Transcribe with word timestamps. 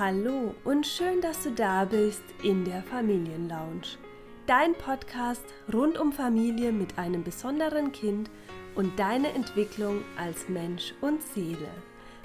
Hallo 0.00 0.54
und 0.64 0.86
schön, 0.86 1.20
dass 1.20 1.42
du 1.42 1.50
da 1.50 1.84
bist 1.84 2.24
in 2.42 2.64
der 2.64 2.82
Familienlounge. 2.84 3.98
Dein 4.46 4.72
Podcast 4.72 5.44
rund 5.70 5.98
um 5.98 6.10
Familie 6.10 6.72
mit 6.72 6.96
einem 6.96 7.22
besonderen 7.22 7.92
Kind 7.92 8.30
und 8.74 8.98
deine 8.98 9.28
Entwicklung 9.34 10.02
als 10.16 10.48
Mensch 10.48 10.94
und 11.02 11.22
Seele. 11.22 11.68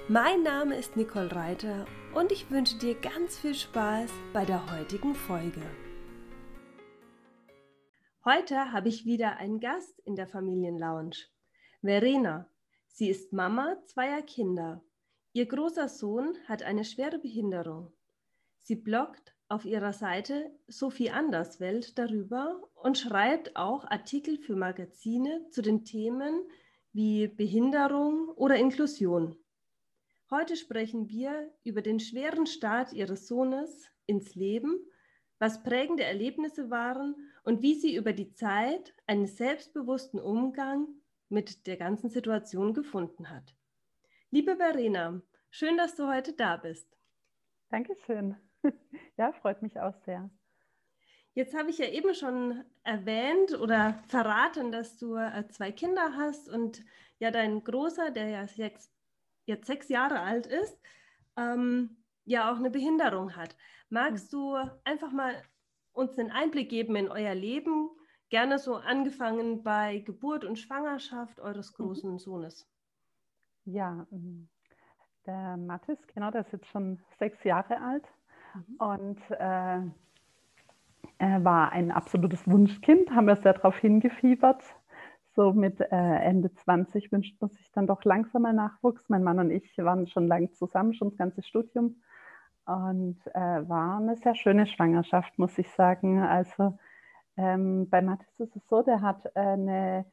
Mein 0.07 0.41
Name 0.41 0.77
ist 0.77 0.95
Nicole 0.95 1.35
Reiter 1.35 1.85
und 2.13 2.31
ich 2.31 2.49
wünsche 2.49 2.77
dir 2.77 2.95
ganz 2.95 3.37
viel 3.37 3.55
Spaß 3.55 4.09
bei 4.31 4.45
der 4.45 4.71
heutigen 4.71 5.13
Folge. 5.13 5.69
Heute 8.23 8.71
habe 8.71 8.87
ich 8.87 9.03
wieder 9.03 9.35
einen 9.35 9.59
Gast 9.59 9.99
in 10.05 10.15
der 10.15 10.27
Familienlounge. 10.27 11.17
Verena. 11.81 12.49
Sie 12.87 13.09
ist 13.09 13.33
Mama 13.33 13.75
zweier 13.85 14.21
Kinder 14.21 14.81
Ihr 15.35 15.47
großer 15.47 15.89
Sohn 15.89 16.37
hat 16.47 16.63
eine 16.63 16.85
schwere 16.85 17.19
Behinderung. 17.19 17.91
Sie 18.61 18.77
bloggt 18.77 19.35
auf 19.49 19.65
ihrer 19.65 19.91
Seite 19.91 20.49
Sophie 20.65 21.09
Anderswelt 21.09 21.97
darüber 21.97 22.61
und 22.73 22.97
schreibt 22.97 23.57
auch 23.57 23.83
Artikel 23.83 24.37
für 24.37 24.55
Magazine 24.55 25.45
zu 25.49 25.61
den 25.61 25.83
Themen 25.83 26.39
wie 26.93 27.27
Behinderung 27.27 28.29
oder 28.29 28.55
Inklusion. 28.55 29.35
Heute 30.31 30.55
sprechen 30.55 31.09
wir 31.09 31.51
über 31.65 31.81
den 31.81 31.99
schweren 31.99 32.45
Start 32.45 32.93
ihres 32.93 33.27
Sohnes 33.27 33.89
ins 34.05 34.35
Leben, 34.35 34.79
was 35.37 35.63
prägende 35.63 36.05
Erlebnisse 36.05 36.69
waren 36.69 37.13
und 37.43 37.61
wie 37.61 37.75
sie 37.75 37.93
über 37.93 38.13
die 38.13 38.31
Zeit 38.31 38.95
einen 39.05 39.27
selbstbewussten 39.27 40.21
Umgang 40.21 40.87
mit 41.27 41.67
der 41.67 41.75
ganzen 41.75 42.09
Situation 42.09 42.73
gefunden 42.73 43.29
hat. 43.29 43.53
Liebe 44.35 44.57
Verena, 44.57 45.21
schön, 45.49 45.77
dass 45.77 45.95
du 45.95 46.09
heute 46.09 46.33
da 46.33 46.57
bist. 46.57 46.97
Dankeschön. 47.69 48.35
Ja, 49.15 49.31
freut 49.31 49.61
mich 49.61 49.79
auch 49.79 49.95
sehr. 50.03 50.29
Jetzt 51.35 51.55
habe 51.55 51.69
ich 51.69 51.77
ja 51.77 51.85
eben 51.85 52.13
schon 52.13 52.65
erwähnt 52.83 53.57
oder 53.57 54.03
verraten, 54.09 54.73
dass 54.73 54.97
du 54.97 55.15
äh, 55.15 55.47
zwei 55.47 55.71
Kinder 55.71 56.17
hast 56.17 56.49
und 56.49 56.83
ja, 57.17 57.31
dein 57.31 57.63
Großer, 57.63 58.11
der 58.11 58.27
ja 58.27 58.45
sechs, 58.45 58.91
jetzt 59.45 59.67
sechs 59.67 59.87
Jahre 59.87 60.19
alt 60.19 60.47
ist, 60.47 60.77
ähm, 61.37 62.03
ja 62.25 62.51
auch 62.51 62.57
eine 62.57 62.71
Behinderung 62.71 63.37
hat. 63.37 63.55
Magst 63.87 64.33
hm. 64.33 64.37
du 64.37 64.55
einfach 64.83 65.13
mal 65.13 65.41
uns 65.93 66.19
einen 66.19 66.31
Einblick 66.31 66.69
geben 66.69 66.97
in 66.97 67.07
euer 67.07 67.35
Leben? 67.35 67.89
Gerne 68.27 68.59
so 68.59 68.75
angefangen 68.75 69.63
bei 69.63 69.99
Geburt 69.99 70.43
und 70.43 70.59
Schwangerschaft 70.59 71.39
eures 71.39 71.71
mhm. 71.71 71.83
großen 71.85 72.19
Sohnes. 72.19 72.67
Ja, 73.65 74.05
mm, 74.11 74.47
der 75.25 75.57
Mathis, 75.57 75.97
genau, 76.13 76.31
der 76.31 76.41
ist 76.41 76.53
jetzt 76.53 76.67
schon 76.67 76.99
sechs 77.17 77.43
Jahre 77.43 77.81
alt 77.81 78.05
mhm. 78.53 78.75
und 78.77 79.31
äh, 79.31 79.81
er 81.17 81.43
war 81.43 81.71
ein 81.71 81.91
absolutes 81.91 82.47
Wunschkind, 82.47 83.11
haben 83.11 83.27
wir 83.27 83.35
sehr 83.37 83.53
darauf 83.53 83.77
hingefiebert. 83.77 84.63
So 85.35 85.51
mit 85.51 85.81
äh, 85.81 85.85
Ende 85.89 86.53
20 86.53 87.11
wünscht 87.11 87.39
man 87.41 87.49
sich 87.49 87.71
dann 87.71 87.87
doch 87.87 88.03
langsam 88.05 88.43
mal 88.43 88.53
Nachwuchs. 88.53 89.09
Mein 89.09 89.23
Mann 89.23 89.39
und 89.39 89.51
ich 89.51 89.77
waren 89.77 90.07
schon 90.07 90.27
lange 90.27 90.51
zusammen, 90.51 90.93
schon 90.93 91.09
das 91.09 91.17
ganze 91.17 91.43
Studium. 91.43 92.01
Und 92.65 93.19
äh, 93.33 93.69
war 93.69 93.97
eine 93.97 94.15
sehr 94.15 94.35
schöne 94.35 94.65
Schwangerschaft, 94.65 95.37
muss 95.37 95.57
ich 95.57 95.69
sagen. 95.71 96.19
Also 96.19 96.77
ähm, 97.37 97.89
bei 97.89 98.01
Mathis 98.01 98.39
ist 98.39 98.55
es 98.55 98.67
so, 98.69 98.81
der 98.81 99.01
hat 99.01 99.35
eine 99.35 100.05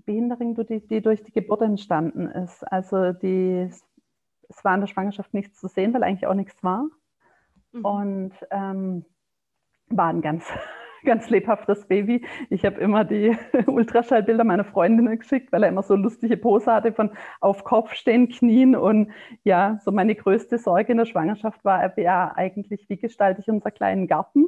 Behinderung, 0.00 0.54
die, 0.54 0.86
die 0.86 1.02
durch 1.02 1.22
die 1.22 1.32
Geburt 1.32 1.62
entstanden 1.62 2.26
ist. 2.28 2.62
Also 2.70 3.12
die, 3.12 3.68
es 4.48 4.64
war 4.64 4.74
in 4.74 4.80
der 4.80 4.88
Schwangerschaft 4.88 5.34
nichts 5.34 5.60
zu 5.60 5.68
sehen, 5.68 5.92
weil 5.94 6.02
eigentlich 6.02 6.26
auch 6.26 6.34
nichts 6.34 6.62
war. 6.62 6.86
Mhm. 7.72 7.84
Und 7.84 8.32
ähm, 8.50 9.04
war 9.88 10.08
ein 10.08 10.22
ganz, 10.22 10.44
ganz 11.04 11.28
lebhaftes 11.30 11.86
Baby. 11.86 12.24
Ich 12.48 12.64
habe 12.64 12.80
immer 12.80 13.04
die 13.04 13.36
Ultraschallbilder 13.66 14.44
meiner 14.44 14.64
Freundinnen 14.64 15.18
geschickt, 15.18 15.52
weil 15.52 15.62
er 15.62 15.68
immer 15.68 15.82
so 15.82 15.94
lustige 15.94 16.36
Pose 16.36 16.72
hatte 16.72 16.92
von 16.92 17.10
auf 17.40 17.64
Kopf 17.64 17.94
stehen, 17.94 18.28
knien. 18.28 18.76
Und 18.76 19.12
ja, 19.44 19.78
so 19.84 19.92
meine 19.92 20.14
größte 20.14 20.58
Sorge 20.58 20.92
in 20.92 20.98
der 20.98 21.06
Schwangerschaft 21.06 21.64
war 21.64 21.98
ja 21.98 22.32
eigentlich, 22.34 22.88
wie 22.88 22.96
gestalte 22.96 23.40
ich 23.40 23.48
unseren 23.48 23.74
kleinen 23.74 24.06
Garten? 24.06 24.46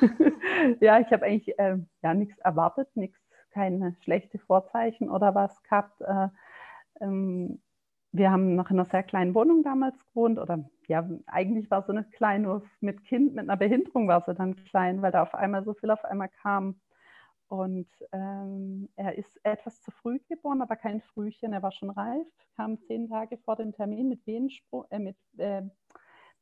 ja, 0.80 1.00
ich 1.00 1.10
habe 1.12 1.24
eigentlich 1.24 1.58
äh, 1.58 1.78
ja 2.02 2.14
nichts 2.14 2.38
erwartet, 2.38 2.88
nichts 2.94 3.23
keine 3.54 3.94
schlechten 4.02 4.38
Vorzeichen 4.40 5.08
oder 5.08 5.34
was 5.34 5.62
gehabt. 5.62 6.00
Äh, 6.00 6.28
ähm, 7.00 7.60
wir 8.12 8.30
haben 8.30 8.54
noch 8.54 8.70
in 8.70 8.78
einer 8.78 8.84
sehr 8.84 9.02
kleinen 9.02 9.34
Wohnung 9.34 9.62
damals 9.62 9.96
gewohnt 10.06 10.38
oder 10.38 10.68
ja, 10.86 11.08
eigentlich 11.26 11.70
war 11.70 11.82
sie 11.82 11.94
nicht 11.94 12.12
klein, 12.12 12.42
nur 12.42 12.62
mit 12.80 13.04
Kind, 13.04 13.34
mit 13.34 13.44
einer 13.48 13.56
Behinderung 13.56 14.06
war 14.06 14.22
sie 14.26 14.34
dann 14.34 14.56
klein, 14.66 15.02
weil 15.02 15.12
da 15.12 15.22
auf 15.22 15.34
einmal 15.34 15.64
so 15.64 15.74
viel 15.74 15.90
auf 15.90 16.04
einmal 16.04 16.28
kam. 16.28 16.80
Und 17.48 17.88
ähm, 18.12 18.88
er 18.96 19.16
ist 19.16 19.40
etwas 19.44 19.80
zu 19.82 19.90
früh 19.90 20.18
geboren, 20.28 20.62
aber 20.62 20.76
kein 20.76 21.00
Frühchen, 21.00 21.52
er 21.52 21.62
war 21.62 21.72
schon 21.72 21.90
reif, 21.90 22.26
kam 22.56 22.80
zehn 22.82 23.08
Tage 23.08 23.36
vor 23.38 23.56
dem 23.56 23.72
Termin 23.72 24.08
mit, 24.08 24.26
Venensprung, 24.26 24.84
äh, 24.90 24.98
mit, 24.98 25.16
äh, 25.38 25.62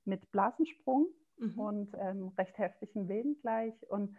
mit 0.04 0.30
Blasensprung 0.30 1.06
mhm. 1.38 1.58
und 1.58 1.96
ähm, 1.98 2.32
recht 2.38 2.56
heftigen 2.58 3.08
Wehen 3.08 3.36
gleich. 3.40 3.74
Und 3.88 4.16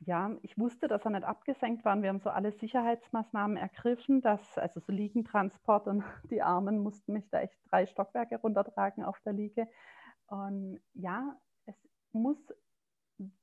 ja, 0.00 0.36
ich 0.42 0.58
wusste, 0.58 0.88
dass 0.88 1.04
er 1.04 1.10
nicht 1.10 1.24
abgesenkt 1.24 1.84
war. 1.84 2.00
Wir 2.00 2.08
haben 2.08 2.20
so 2.20 2.30
alle 2.30 2.52
Sicherheitsmaßnahmen 2.52 3.56
ergriffen, 3.56 4.20
dass, 4.20 4.56
also 4.58 4.80
so 4.80 4.92
Liegentransport 4.92 5.88
und 5.88 6.04
die 6.30 6.42
Armen 6.42 6.78
mussten 6.78 7.12
mich 7.12 7.28
da 7.30 7.40
echt 7.40 7.58
drei 7.70 7.86
Stockwerke 7.86 8.36
runtertragen 8.36 9.04
auf 9.04 9.18
der 9.20 9.32
Liege. 9.32 9.68
Und 10.28 10.80
ja, 10.94 11.36
es 11.66 11.76
muss 12.12 12.38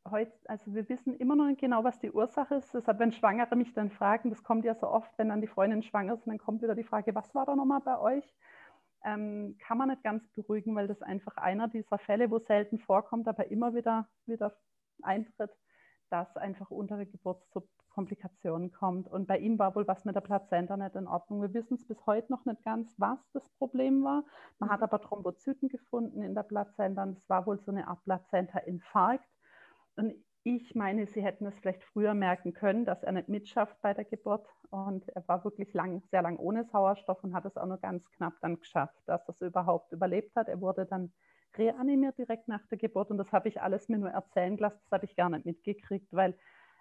heute, 0.10 0.34
also 0.46 0.74
wir 0.74 0.88
wissen 0.88 1.16
immer 1.18 1.36
noch 1.36 1.48
nicht 1.48 1.60
genau, 1.60 1.84
was 1.84 2.00
die 2.00 2.12
Ursache 2.12 2.56
ist. 2.56 2.74
Deshalb, 2.74 3.00
wenn 3.00 3.12
Schwangere 3.12 3.56
mich 3.56 3.74
dann 3.74 3.92
fragen, 3.92 4.30
das 4.30 4.44
kommt 4.44 4.64
ja 4.64 4.76
so 4.76 4.88
oft, 4.88 5.12
wenn 5.18 5.30
dann 5.30 5.42
die 5.42 5.48
Freundin 5.48 5.84
schwanger 5.84 6.14
ist, 6.14 6.26
dann 6.26 6.38
kommt 6.38 6.62
wieder 6.62 6.76
die 6.76 6.84
Frage, 6.84 7.14
was 7.14 7.36
war 7.36 7.46
da 7.46 7.56
nochmal 7.56 7.82
bei 7.82 8.00
euch? 8.00 8.34
Ähm, 9.04 9.58
kann 9.60 9.78
man 9.78 9.90
nicht 9.90 10.04
ganz 10.04 10.26
beruhigen, 10.30 10.76
weil 10.76 10.88
das 10.88 11.02
einfach 11.02 11.36
einer 11.38 11.68
dieser 11.68 11.98
Fälle, 12.00 12.32
wo 12.32 12.40
selten 12.40 12.80
vorkommt, 12.80 13.28
aber 13.28 13.52
immer 13.52 13.76
wieder, 13.76 14.08
wieder 14.26 14.56
eintritt 15.04 15.52
dass 16.10 16.36
einfach 16.38 16.72
unter 16.72 16.98
der 16.98 17.06
Geburt 17.06 17.44
zu 17.50 17.68
Komplikationen 17.90 18.72
kommt. 18.72 19.08
Und 19.08 19.26
bei 19.26 19.38
ihm 19.38 19.58
war 19.58 19.74
wohl 19.74 19.88
was 19.88 20.04
mit 20.04 20.16
der 20.16 20.22
Plazenta 20.22 20.76
nicht 20.76 20.96
in 20.96 21.08
Ordnung. 21.08 21.42
Wir 21.42 21.54
wissen 21.54 21.76
es 21.76 21.88
bis 21.88 22.06
heute 22.06 22.32
noch 22.32 22.46
nicht 22.46 22.62
ganz, 22.64 22.94
was 22.98 23.20
das 23.32 23.48
Problem 23.58 24.04
war. 24.04 24.24
Man 24.60 24.70
hat 24.70 24.82
mhm. 24.82 24.84
aber 24.84 25.02
Thrombozyten 25.02 25.70
gefunden 25.70 26.22
in 26.22 26.36
der 26.36 26.44
Plazenta 26.44 27.04
und 27.04 27.18
es 27.18 27.30
war 27.30 27.46
wohl 27.46 27.60
so 27.60 27.72
eine 27.72 27.88
Art 27.88 28.04
Plazenta-Infarkt. 28.04 29.30
Und 29.96 30.14
ich 30.44 30.76
meine, 30.76 31.08
sie 31.08 31.24
hätten 31.24 31.46
es 31.48 31.58
vielleicht 31.58 31.84
früher 31.86 32.14
merken 32.14 32.54
können, 32.54 32.86
dass 32.86 33.02
er 33.02 33.14
nicht 33.14 33.30
mitschafft 33.30 33.82
bei 33.82 33.94
der 33.94 34.06
Geburt. 34.06 34.46
Und 34.70 35.08
er 35.16 35.28
war 35.28 35.44
wirklich 35.44 35.74
lang, 35.74 36.04
sehr 36.12 36.22
lang 36.22 36.38
ohne 36.38 36.66
Sauerstoff 36.66 37.24
und 37.24 37.34
hat 37.34 37.46
es 37.46 37.58
auch 37.58 37.66
nur 37.66 37.80
ganz 37.80 38.04
knapp 38.12 38.34
dann 38.42 38.60
geschafft, 38.60 39.02
dass 39.06 39.28
er 39.28 39.34
es 39.34 39.42
überhaupt 39.42 39.92
überlebt 39.94 40.36
hat. 40.36 40.50
Er 40.50 40.60
wurde 40.60 40.86
dann 40.86 41.14
reanimiert 41.58 42.18
direkt 42.18 42.48
nach 42.48 42.66
der 42.68 42.78
Geburt 42.78 43.12
und 43.12 43.18
das 43.18 43.32
habe 43.32 43.50
ich 43.50 43.62
alles 43.62 43.90
mir 43.90 43.98
nur 43.98 44.10
erzählen 44.10 44.58
lassen, 44.58 44.80
das 44.84 44.92
habe 44.92 45.06
ich 45.06 45.16
gar 45.16 45.30
nicht 45.30 45.46
mitgekriegt, 45.46 46.08
weil 46.12 46.36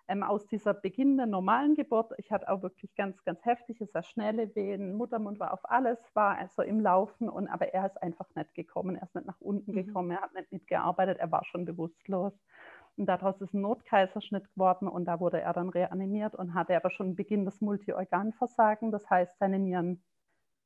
ähm, 0.07 0.23
aus 0.23 0.47
dieser 0.47 0.75
Beginn 0.75 1.17
der 1.17 1.27
normalen 1.27 1.75
Geburt, 1.75 2.13
ich 2.19 2.31
hatte 2.31 2.49
auch 2.51 2.63
wirklich 2.63 2.95
ganz, 2.95 3.23
ganz 3.25 3.43
heftige, 3.45 3.87
sehr 3.87 4.03
schnelle 4.03 4.55
Wehen, 4.55 4.95
Muttermund 4.97 5.41
war 5.41 5.53
auf 5.53 5.61
alles, 5.65 5.99
war 6.15 6.37
also 6.37 6.63
im 6.63 6.81
Laufen, 6.81 7.29
und, 7.29 7.49
aber 7.49 7.73
er 7.73 7.87
ist 7.87 8.03
einfach 8.03 8.27
nicht 8.35 8.55
gekommen, 8.55 8.97
er 8.97 9.05
ist 9.05 9.15
nicht 9.15 9.27
nach 9.27 9.41
unten 9.41 9.73
mhm. 9.73 9.87
gekommen, 9.87 10.11
er 10.11 10.21
hat 10.21 10.35
nicht 10.35 10.53
mitgearbeitet, 10.53 11.19
er 11.19 11.33
war 11.33 11.45
schon 11.45 11.65
bewusstlos. 11.65 12.35
Und 12.97 13.07
daraus 13.07 13.41
ist 13.41 13.55
ein 13.55 13.63
Notkaiserschnitt 13.63 14.53
geworden 14.55 14.89
und 14.89 15.07
da 15.07 15.19
wurde 15.21 15.41
er 15.41 15.53
dann 15.53 15.69
reanimiert 15.69 16.35
und 16.35 16.55
hatte 16.55 16.77
aber 16.77 16.91
schon 16.91 17.17
Beginn 17.17 17.45
des 17.45 17.61
Multiorganversagen, 17.61 18.93
das 18.93 19.09
heißt, 19.09 19.39
seine 19.39 19.59
Nieren 19.59 20.03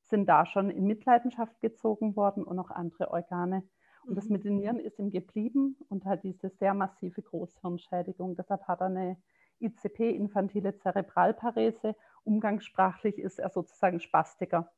sind 0.03 0.29
da 0.29 0.47
schon 0.47 0.71
in 0.71 0.87
Mitleidenschaft 0.87 1.61
gezogen 1.61 2.17
worden 2.17 2.43
und 2.45 2.59
auch 2.59 2.71
andere 2.71 3.11
Organe. 3.11 3.63
Und 4.09 4.15
das 4.15 4.31
mit 4.31 4.45
den 4.45 4.57
Nieren 4.57 4.81
ist 4.81 4.99
ihm 4.99 5.11
geblieben 5.11 5.77
und 5.91 6.07
hat 6.07 6.25
diese 6.25 6.49
sehr 6.49 6.73
massive 6.73 7.21
Großhirnschädigung. 7.21 8.37
Deshalb 8.37 8.63
hat 8.67 8.81
er 8.81 8.87
eine 8.87 9.19
ICP, 9.61 10.11
infantile 10.17 10.79
Zerebralparese. 10.79 11.95
Umgangssprachlich 12.25 13.19
ist 13.19 13.39
er 13.39 13.51
sozusagen 13.51 14.01
Spastiker. 14.01 14.73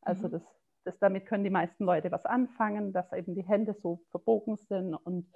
Also 0.00 0.26
mhm. 0.26 0.32
das, 0.32 0.42
das, 0.82 0.98
damit 0.98 1.26
können 1.26 1.44
die 1.44 1.50
meisten 1.50 1.84
Leute 1.84 2.10
was 2.10 2.26
anfangen, 2.26 2.92
dass 2.92 3.12
eben 3.12 3.36
die 3.36 3.44
Hände 3.44 3.72
so 3.74 4.00
verbogen 4.10 4.56
sind 4.56 4.94
und 4.94 5.30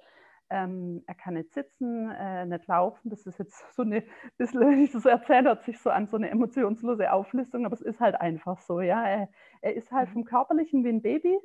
ähm, 0.49 1.03
er 1.07 1.15
kann 1.15 1.35
nicht 1.35 1.53
sitzen, 1.53 2.09
äh, 2.11 2.45
nicht 2.45 2.67
laufen. 2.67 3.09
Das 3.09 3.25
ist 3.25 3.39
jetzt 3.39 3.63
so 3.75 3.83
eine 3.83 4.03
bisschen, 4.37 4.59
wenn 4.59 4.83
ich 4.83 4.91
das 4.91 5.03
so 5.03 5.09
erzähle, 5.09 5.49
hört 5.49 5.63
sich 5.63 5.79
so 5.79 5.89
an, 5.89 6.07
so 6.07 6.17
eine 6.17 6.29
emotionslose 6.29 7.11
Auflistung, 7.13 7.65
aber 7.65 7.75
es 7.75 7.81
ist 7.81 8.01
halt 8.01 8.19
einfach 8.19 8.59
so, 8.59 8.81
ja. 8.81 9.05
Er, 9.07 9.29
er 9.61 9.73
ist 9.73 9.91
halt 9.91 10.09
mhm. 10.09 10.13
vom 10.13 10.25
Körperlichen 10.25 10.83
wie 10.83 10.89
ein 10.89 11.01
Baby. 11.01 11.37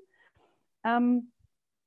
Ähm, 0.84 1.31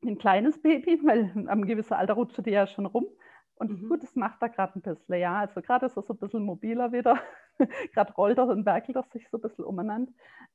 ein 0.05 0.17
kleines 0.17 0.61
Baby, 0.61 0.99
weil 1.05 1.47
am 1.47 1.65
gewissen 1.65 1.93
Alter 1.93 2.13
rutscht 2.13 2.45
die 2.45 2.51
ja 2.51 2.67
schon 2.67 2.85
rum. 2.85 3.07
Und 3.55 3.81
mhm. 3.81 3.89
gut, 3.89 4.03
das 4.03 4.15
macht 4.15 4.41
er 4.41 4.49
gerade 4.49 4.77
ein 4.77 4.81
bisschen, 4.81 5.15
ja. 5.15 5.39
Also 5.39 5.61
gerade 5.61 5.85
ist 5.85 5.95
er 5.95 6.03
so 6.03 6.13
ein 6.13 6.19
bisschen 6.19 6.43
mobiler 6.43 6.91
wieder. 6.91 7.19
gerade 7.93 8.13
rollt 8.13 8.37
er 8.37 8.47
und 8.47 8.65
werkelt 8.65 8.97
er 8.97 9.03
sich 9.03 9.29
so 9.29 9.37
ein 9.37 9.41
bisschen 9.41 9.65
umeinander. 9.65 10.11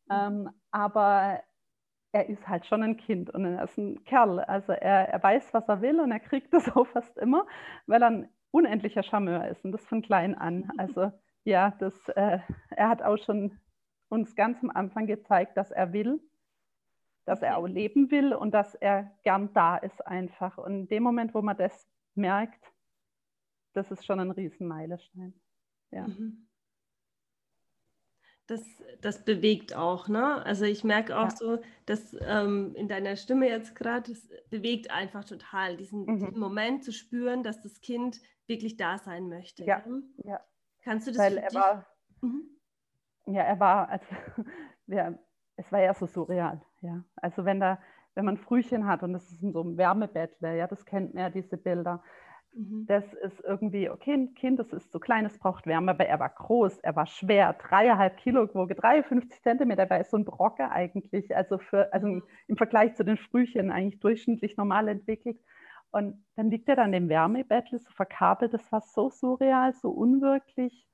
Mhm. 0.08 0.10
Ähm, 0.10 0.50
aber 0.70 1.40
er 2.12 2.28
ist 2.28 2.46
halt 2.48 2.66
schon 2.66 2.82
ein 2.82 2.96
Kind 2.96 3.30
und 3.30 3.44
er 3.44 3.64
ist 3.64 3.78
ein 3.78 4.04
Kerl. 4.04 4.40
Also 4.40 4.72
er, 4.72 5.08
er 5.08 5.22
weiß, 5.22 5.54
was 5.54 5.68
er 5.68 5.80
will 5.80 6.00
und 6.00 6.10
er 6.10 6.20
kriegt 6.20 6.52
das 6.52 6.68
auch 6.76 6.86
fast 6.86 7.16
immer, 7.18 7.46
weil 7.86 8.02
er 8.02 8.10
ein 8.10 8.28
unendlicher 8.50 9.02
Charmeur 9.02 9.46
ist 9.48 9.64
und 9.64 9.72
das 9.72 9.86
von 9.86 10.02
klein 10.02 10.34
an. 10.36 10.70
Also 10.76 11.12
ja, 11.44 11.72
das, 11.78 12.08
äh, 12.10 12.38
er 12.70 12.88
hat 12.88 13.02
auch 13.02 13.16
schon 13.16 13.58
uns 14.08 14.34
ganz 14.34 14.62
am 14.62 14.70
Anfang 14.70 15.06
gezeigt, 15.06 15.56
dass 15.56 15.70
er 15.70 15.92
will, 15.92 16.20
dass 17.24 17.42
er 17.42 17.56
auch 17.56 17.66
leben 17.66 18.10
will 18.10 18.34
und 18.34 18.52
dass 18.52 18.74
er 18.74 19.10
gern 19.22 19.52
da 19.52 19.76
ist 19.76 20.06
einfach. 20.06 20.58
Und 20.58 20.72
in 20.72 20.88
dem 20.88 21.02
Moment, 21.02 21.34
wo 21.34 21.42
man 21.42 21.56
das 21.56 21.88
merkt, 22.14 22.72
das 23.72 23.90
ist 23.90 24.04
schon 24.04 24.20
ein 24.20 24.30
Riesenmeilenstein. 24.30 25.34
Ja. 25.90 26.06
Mhm 26.08 26.50
das, 28.50 28.62
das 29.00 29.24
bewegt 29.24 29.76
auch, 29.76 30.08
ne? 30.08 30.44
Also 30.44 30.64
ich 30.64 30.82
merke 30.82 31.16
auch 31.16 31.30
ja. 31.30 31.36
so, 31.36 31.58
dass 31.86 32.16
ähm, 32.20 32.74
in 32.74 32.88
deiner 32.88 33.16
Stimme 33.16 33.48
jetzt 33.48 33.76
gerade, 33.76 34.10
das 34.10 34.28
bewegt 34.50 34.90
einfach 34.90 35.24
total, 35.24 35.76
diesen, 35.76 36.04
mhm. 36.04 36.18
diesen, 36.18 36.38
Moment 36.38 36.84
zu 36.84 36.92
spüren, 36.92 37.42
dass 37.42 37.62
das 37.62 37.80
Kind 37.80 38.20
wirklich 38.46 38.76
da 38.76 38.98
sein 38.98 39.28
möchte. 39.28 39.64
Ja, 39.64 39.84
ja. 40.24 40.40
Kannst 40.82 41.06
du 41.06 41.12
das 41.12 41.20
Weil 41.20 41.38
er 41.38 41.54
war, 41.54 41.86
mhm. 42.20 42.58
Ja, 43.26 43.42
er 43.42 43.60
war, 43.60 43.88
also 43.88 44.06
ja, 44.86 45.16
es 45.60 45.70
war 45.70 45.80
ja 45.80 45.94
so 45.94 46.06
surreal, 46.06 46.60
ja. 46.80 47.04
Also 47.16 47.44
wenn 47.44 47.60
da, 47.60 47.78
wenn 48.14 48.24
man 48.24 48.38
Frühchen 48.38 48.86
hat 48.86 49.02
und 49.02 49.14
es 49.14 49.30
ist 49.30 49.42
in 49.42 49.52
so 49.52 49.60
einem 49.60 49.76
Wärmebettle, 49.76 50.56
ja, 50.56 50.66
das 50.66 50.84
kennt 50.84 51.14
man 51.14 51.24
ja, 51.24 51.30
diese 51.30 51.56
Bilder. 51.56 52.02
Mhm. 52.52 52.86
Das 52.88 53.04
ist 53.12 53.40
irgendwie, 53.44 53.90
okay, 53.90 54.14
ein 54.14 54.34
Kind, 54.34 54.58
das 54.58 54.72
ist 54.72 54.90
so 54.90 54.98
klein, 54.98 55.26
es 55.26 55.38
braucht 55.38 55.66
Wärme, 55.66 55.92
aber 55.92 56.06
er 56.06 56.18
war 56.18 56.30
groß, 56.30 56.78
er 56.78 56.96
war 56.96 57.06
schwer, 57.06 57.52
dreieinhalb 57.52 58.16
Kilo 58.16 58.46
gewogen, 58.46 58.74
53 58.74 59.42
Zentimeter, 59.42 59.82
er 59.82 60.00
ist 60.00 60.10
so 60.10 60.16
ein 60.16 60.24
Brocke 60.24 60.70
eigentlich, 60.70 61.36
also, 61.36 61.58
für, 61.58 61.92
also 61.92 62.06
mhm. 62.06 62.22
im 62.48 62.56
Vergleich 62.56 62.94
zu 62.94 63.04
den 63.04 63.18
Frühchen 63.18 63.70
eigentlich 63.70 64.00
durchschnittlich 64.00 64.56
normal 64.56 64.88
entwickelt. 64.88 65.38
Und 65.92 66.24
dann 66.36 66.50
liegt 66.50 66.68
er 66.68 66.76
dann 66.76 66.94
im 66.94 67.08
Wärmebettel, 67.08 67.80
so 67.80 67.90
verkabelt, 67.90 68.54
das 68.54 68.72
war 68.72 68.80
so 68.80 69.10
surreal, 69.10 69.74
so 69.74 69.90
unwirklich. 69.90 70.86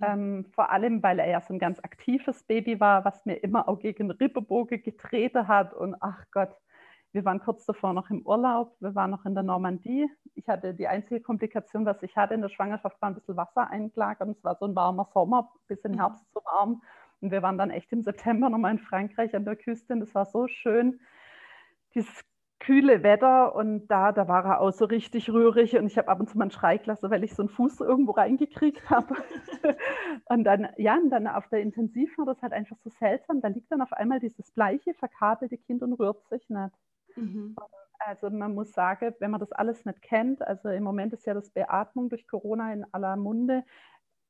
Mhm. 0.00 0.06
Ähm, 0.06 0.46
vor 0.52 0.70
allem, 0.70 1.02
weil 1.02 1.18
er 1.18 1.28
ja 1.28 1.40
so 1.40 1.52
ein 1.54 1.58
ganz 1.58 1.78
aktives 1.80 2.42
Baby 2.44 2.80
war, 2.80 3.04
was 3.04 3.24
mir 3.26 3.36
immer 3.36 3.68
auch 3.68 3.78
gegen 3.78 4.10
Rippebogen 4.10 4.82
getreten 4.82 5.48
hat. 5.48 5.74
Und 5.74 5.96
ach 6.00 6.24
Gott, 6.32 6.56
wir 7.12 7.24
waren 7.24 7.40
kurz 7.40 7.66
davor 7.66 7.92
noch 7.92 8.08
im 8.10 8.24
Urlaub, 8.24 8.76
wir 8.80 8.94
waren 8.94 9.10
noch 9.10 9.24
in 9.24 9.34
der 9.34 9.42
Normandie. 9.42 10.08
Ich 10.34 10.48
hatte 10.48 10.74
die 10.74 10.86
einzige 10.86 11.20
Komplikation, 11.20 11.84
was 11.84 12.02
ich 12.02 12.16
hatte 12.16 12.34
in 12.34 12.40
der 12.40 12.48
Schwangerschaft, 12.48 13.00
war 13.02 13.10
ein 13.10 13.14
bisschen 13.14 13.36
Wasser 13.36 13.68
eingelagert. 13.68 14.28
Und 14.28 14.36
es 14.36 14.44
war 14.44 14.56
so 14.56 14.66
ein 14.66 14.76
warmer 14.76 15.08
Sommer, 15.12 15.52
bis 15.66 15.80
in 15.84 15.92
mhm. 15.92 15.98
Herbst 15.98 16.24
so 16.32 16.40
warm. 16.44 16.82
Und 17.20 17.30
wir 17.30 17.42
waren 17.42 17.58
dann 17.58 17.70
echt 17.70 17.92
im 17.92 18.02
September 18.02 18.48
nochmal 18.48 18.72
in 18.72 18.78
Frankreich 18.78 19.34
an 19.34 19.44
der 19.44 19.56
Küste 19.56 19.92
und 19.92 20.02
es 20.02 20.14
war 20.14 20.24
so 20.24 20.46
schön. 20.46 21.00
Dieses 21.94 22.24
kühle 22.60 23.02
Wetter 23.02 23.54
und 23.54 23.88
da, 23.88 24.12
da 24.12 24.28
war 24.28 24.44
er 24.44 24.60
auch 24.60 24.70
so 24.70 24.84
richtig 24.84 25.30
rührig 25.30 25.76
und 25.76 25.86
ich 25.86 25.96
habe 25.98 26.08
ab 26.08 26.20
und 26.20 26.28
zu 26.28 26.36
mal 26.36 26.44
einen 26.44 26.50
Schrei 26.50 26.76
gelassen, 26.76 27.10
weil 27.10 27.24
ich 27.24 27.34
so 27.34 27.42
einen 27.42 27.48
Fuß 27.48 27.80
irgendwo 27.80 28.12
reingekriegt 28.12 28.88
habe. 28.90 29.16
und 30.26 30.44
dann, 30.44 30.68
ja, 30.76 30.96
und 30.96 31.10
dann 31.10 31.26
auf 31.26 31.48
der 31.48 31.60
Intensiv 31.60 32.16
war 32.18 32.26
das 32.26 32.40
halt 32.42 32.52
einfach 32.52 32.76
so 32.84 32.90
seltsam. 32.90 33.40
Da 33.40 33.48
liegt 33.48 33.72
dann 33.72 33.80
auf 33.80 33.92
einmal 33.94 34.20
dieses 34.20 34.52
bleiche, 34.52 34.94
verkabelte 34.94 35.56
Kind 35.56 35.82
und 35.82 35.94
rührt 35.94 36.22
sich 36.28 36.48
nicht. 36.50 36.74
Mhm. 37.16 37.56
Also 37.98 38.30
man 38.30 38.54
muss 38.54 38.72
sagen, 38.72 39.14
wenn 39.18 39.30
man 39.30 39.40
das 39.40 39.52
alles 39.52 39.84
nicht 39.84 40.00
kennt, 40.02 40.42
also 40.42 40.68
im 40.68 40.82
Moment 40.82 41.12
ist 41.12 41.26
ja 41.26 41.34
das 41.34 41.50
Beatmung 41.50 42.08
durch 42.08 42.26
Corona 42.26 42.72
in 42.72 42.86
aller 42.92 43.16
Munde. 43.16 43.64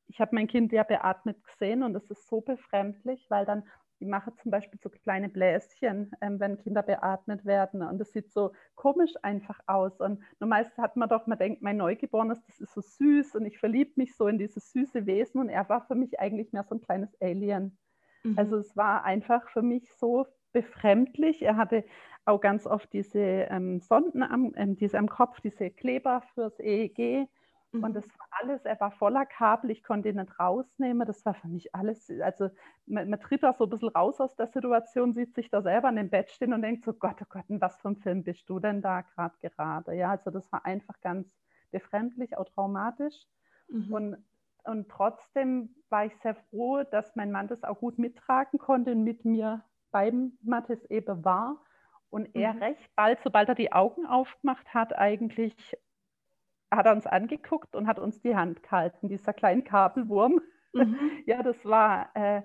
Ich 0.07 0.21
habe 0.21 0.35
mein 0.35 0.49
Kind 0.49 0.73
ja 0.73 0.83
beatmet 0.83 1.43
gesehen 1.45 1.83
und 1.83 1.95
es 1.95 2.11
ist 2.11 2.29
so 2.29 2.41
befremdlich, 2.41 3.27
weil 3.29 3.45
dann 3.45 3.65
die 4.01 4.07
machen 4.07 4.33
zum 4.37 4.51
Beispiel 4.51 4.81
so 4.81 4.89
kleine 4.89 5.29
Bläschen, 5.29 6.11
ähm, 6.21 6.41
wenn 6.41 6.57
Kinder 6.59 6.83
beatmet 6.83 7.45
werden. 7.45 7.83
Und 7.83 7.99
das 7.99 8.13
sieht 8.13 8.31
so 8.33 8.53
komisch 8.75 9.13
einfach 9.23 9.61
aus. 9.67 10.01
Und 10.01 10.21
normalerweise 10.41 10.81
hat 10.83 10.97
man 10.97 11.09
doch, 11.09 11.27
man 11.27 11.39
denkt, 11.39 11.63
mein 11.63 11.77
Neugeborenes, 11.77 12.43
das 12.47 12.61
ist 12.61 12.75
so 12.75 12.81
süß 12.81 13.35
und 13.37 13.45
ich 13.45 13.59
verliebe 13.59 13.93
mich 13.97 14.17
so 14.17 14.27
in 14.27 14.39
dieses 14.39 14.73
süße 14.73 15.07
Wesen. 15.07 15.41
Und 15.41 15.49
er 15.51 15.69
war 15.69 15.87
für 15.87 15.95
mich 15.95 16.19
eigentlich 16.19 16.53
mehr 16.53 16.65
so 16.65 16.75
ein 16.75 16.81
kleines 16.81 17.15
Alien. 17.21 17.79
Mhm. 18.25 18.39
Also 18.39 18.57
es 18.57 18.77
war 18.77 19.05
einfach 19.05 19.49
für 19.51 19.63
mich 19.63 19.93
so 19.93 20.27
befremdlich. 20.53 21.43
Er 21.43 21.57
hatte 21.57 21.85
auch 22.25 22.41
ganz 22.41 22.67
oft 22.67 22.93
diese 22.93 23.19
ähm, 23.19 23.81
Sonden 23.81 24.23
am, 24.23 24.53
ähm, 24.57 24.77
diese 24.77 24.99
am 24.99 25.09
Kopf, 25.09 25.41
diese 25.41 25.71
Kleber 25.71 26.23
fürs 26.35 26.59
EEG. 26.59 27.29
Mhm. 27.73 27.85
Und 27.85 27.95
das 27.95 28.05
war 28.19 28.27
alles, 28.31 28.65
er 28.65 28.79
war 28.81 28.91
voller 28.91 29.27
Kabel, 29.27 29.71
ich 29.71 29.83
konnte 29.83 30.09
ihn 30.09 30.17
nicht 30.17 30.39
rausnehmen. 30.39 31.07
Das 31.07 31.25
war 31.25 31.35
für 31.35 31.49
mich 31.49 31.75
alles, 31.75 32.11
also 32.21 32.51
man, 32.87 33.09
man, 33.09 33.21
tritt 33.21 33.43
da 33.43 33.53
so 33.53 33.65
ein 33.65 33.71
bisschen 33.71 33.91
raus 33.91 34.21
aus 34.21 34.35
der 34.37 34.49
Situation, 34.49 35.13
sieht 35.13 35.35
sich 35.35 35.51
da 35.51 35.63
selber 35.63 35.89
an 35.89 35.97
dem 35.97 36.11
Bett 36.11 36.31
stehen 36.31 36.53
und 36.53 36.63
denkt 36.63 36.85
so, 36.85 36.93
Gott, 36.93 37.17
oh 37.21 37.27
Gott, 37.29 37.45
in 37.49 37.61
was 37.61 37.81
für 37.81 37.89
ein 37.89 37.97
Film 37.97 38.25
bist 38.25 38.49
du 38.49 38.59
denn 38.59 38.83
da 38.83 39.03
gerade 39.03 39.35
gerade? 39.41 39.95
Ja, 39.95 40.11
also 40.11 40.31
das 40.31 40.51
war 40.53 40.65
einfach 40.65 41.01
ganz 41.01 41.29
befremdlich, 41.71 42.37
auch 42.37 42.49
traumatisch. 42.49 43.27
Mhm. 43.69 43.93
Und, 43.93 44.25
und 44.65 44.89
trotzdem 44.89 45.75
war 45.89 46.07
ich 46.07 46.17
sehr 46.19 46.35
froh, 46.35 46.83
dass 46.83 47.15
mein 47.15 47.31
Mann 47.31 47.49
das 47.49 47.63
auch 47.63 47.79
gut 47.79 47.99
mittragen 47.99 48.59
konnte 48.59 48.93
und 48.93 49.05
mit 49.05 49.25
mir 49.25 49.63
beim 49.93 50.33
Mathis 50.43 50.85
eben 50.87 51.25
war 51.25 51.61
und 52.11 52.35
er 52.35 52.55
mhm. 52.55 52.63
recht 52.63 52.97
bald, 52.97 53.21
sobald 53.23 53.49
er 53.49 53.55
die 53.55 53.73
Augen 53.73 54.07
aufgemacht 54.07 54.75
hat, 54.75 54.97
eigentlich 54.97 55.55
hat 56.71 56.87
er 56.87 56.93
uns 56.93 57.07
angeguckt 57.07 57.75
und 57.75 57.87
hat 57.87 57.99
uns 57.99 58.21
die 58.21 58.37
Hand 58.37 58.63
gehalten, 58.63 59.09
dieser 59.09 59.33
kleine 59.33 59.63
Kabelwurm. 59.63 60.41
Mhm. 60.73 60.97
ja, 61.27 61.43
das 61.43 61.65
war 61.65 62.11
äh, 62.15 62.43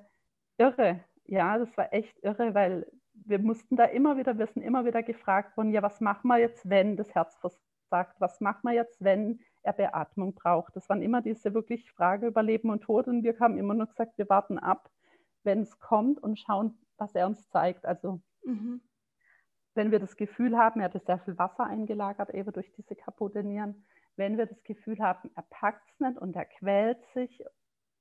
irre. 0.58 1.00
Ja, 1.26 1.58
das 1.58 1.76
war 1.78 1.94
echt 1.94 2.18
irre, 2.24 2.54
weil 2.54 2.86
wir 3.14 3.40
mussten 3.40 3.76
da 3.76 3.86
immer 3.86 4.18
wieder, 4.18 4.38
wir 4.38 4.48
sind 4.48 4.64
immer 4.64 4.86
wieder 4.86 5.02
gefragt 5.02 5.56
worden, 5.58 5.72
ja, 5.72 5.82
was 5.82 6.02
machen 6.02 6.28
wir 6.28 6.38
jetzt, 6.38 6.70
wenn 6.70 6.98
das 6.98 7.14
Herz 7.16 7.36
versagt? 7.38 8.20
Was 8.20 8.42
machen 8.42 8.62
wir 8.64 8.74
jetzt, 8.74 9.04
wenn 9.04 9.40
er 9.64 9.74
Beatmung 9.74 10.36
braucht? 10.36 10.76
Das 10.76 10.90
waren 10.90 11.02
immer 11.02 11.22
diese 11.22 11.54
wirklich 11.54 11.90
Frage 11.92 12.28
über 12.28 12.44
Leben 12.44 12.70
und 12.70 12.82
Tod 12.82 13.08
und 13.08 13.24
wir 13.24 13.40
haben 13.40 13.58
immer 13.58 13.74
nur 13.74 13.88
gesagt, 13.88 14.18
wir 14.18 14.30
warten 14.30 14.60
ab, 14.60 14.90
wenn 15.44 15.62
es 15.62 15.80
kommt 15.80 16.22
und 16.22 16.40
schauen, 16.40 16.78
was 16.98 17.16
er 17.16 17.28
uns 17.28 17.50
zeigt. 17.50 17.86
Also 17.86 18.22
mhm 18.44 18.82
wenn 19.76 19.92
wir 19.92 20.00
das 20.00 20.16
Gefühl 20.16 20.58
haben, 20.58 20.80
er 20.80 20.92
hat 20.92 21.06
sehr 21.06 21.20
viel 21.20 21.38
Wasser 21.38 21.66
eingelagert, 21.66 22.34
eben 22.34 22.52
durch 22.52 22.72
diese 22.72 22.96
kaputte 22.96 23.44
Nieren, 23.44 23.86
wenn 24.18 24.38
wir 24.38 24.46
das 24.46 24.64
Gefühl 24.64 25.00
haben, 25.00 25.32
er 25.36 25.44
packt 25.50 25.90
es 25.92 26.00
nicht 26.00 26.18
und 26.18 26.36
er 26.36 26.46
quält 26.46 27.04
sich, 27.14 27.44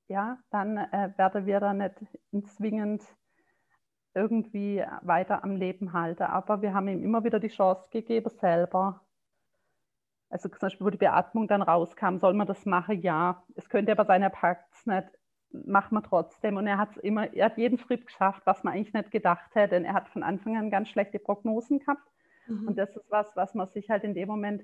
ja, 0.07 0.37
dann 0.51 0.77
äh, 0.77 1.11
werden 1.17 1.45
wir 1.45 1.59
da 1.59 1.73
nicht 1.73 1.95
zwingend 2.47 3.03
irgendwie 4.13 4.83
weiter 5.01 5.43
am 5.43 5.55
Leben 5.55 5.93
halten. 5.93 6.23
Aber 6.23 6.61
wir 6.61 6.73
haben 6.73 6.87
ihm 6.87 7.03
immer 7.03 7.23
wieder 7.23 7.39
die 7.39 7.49
Chance 7.49 7.89
gegeben, 7.91 8.29
selber. 8.29 9.01
Also 10.29 10.47
zum 10.49 10.59
Beispiel, 10.59 10.85
wo 10.85 10.89
die 10.89 10.97
Beatmung 10.97 11.47
dann 11.47 11.61
rauskam, 11.61 12.17
soll 12.17 12.33
man 12.33 12.47
das 12.47 12.65
machen? 12.65 13.01
Ja. 13.01 13.43
Es 13.55 13.67
könnte 13.67 13.91
aber 13.91 14.05
sein, 14.05 14.21
er 14.21 14.29
packt 14.29 14.73
es 14.73 14.85
nicht 14.85 15.09
machen 15.65 15.95
wir 15.95 16.03
trotzdem. 16.03 16.57
Und 16.57 16.67
er 16.67 16.77
hat 16.77 16.97
immer, 16.97 17.33
er 17.33 17.45
hat 17.45 17.57
jeden 17.57 17.77
Schritt 17.77 18.05
geschafft, 18.05 18.41
was 18.45 18.63
man 18.63 18.73
eigentlich 18.73 18.93
nicht 18.93 19.11
gedacht 19.11 19.53
hätte. 19.55 19.75
Denn 19.75 19.85
er 19.85 19.93
hat 19.93 20.09
von 20.09 20.23
Anfang 20.23 20.57
an 20.57 20.69
ganz 20.69 20.89
schlechte 20.89 21.19
Prognosen 21.19 21.79
gehabt. 21.79 22.07
Mhm. 22.47 22.67
Und 22.67 22.77
das 22.77 22.95
ist 22.95 23.09
was, 23.09 23.27
was 23.35 23.53
man 23.53 23.67
sich 23.67 23.89
halt 23.89 24.03
in 24.03 24.13
dem 24.13 24.27
Moment 24.27 24.63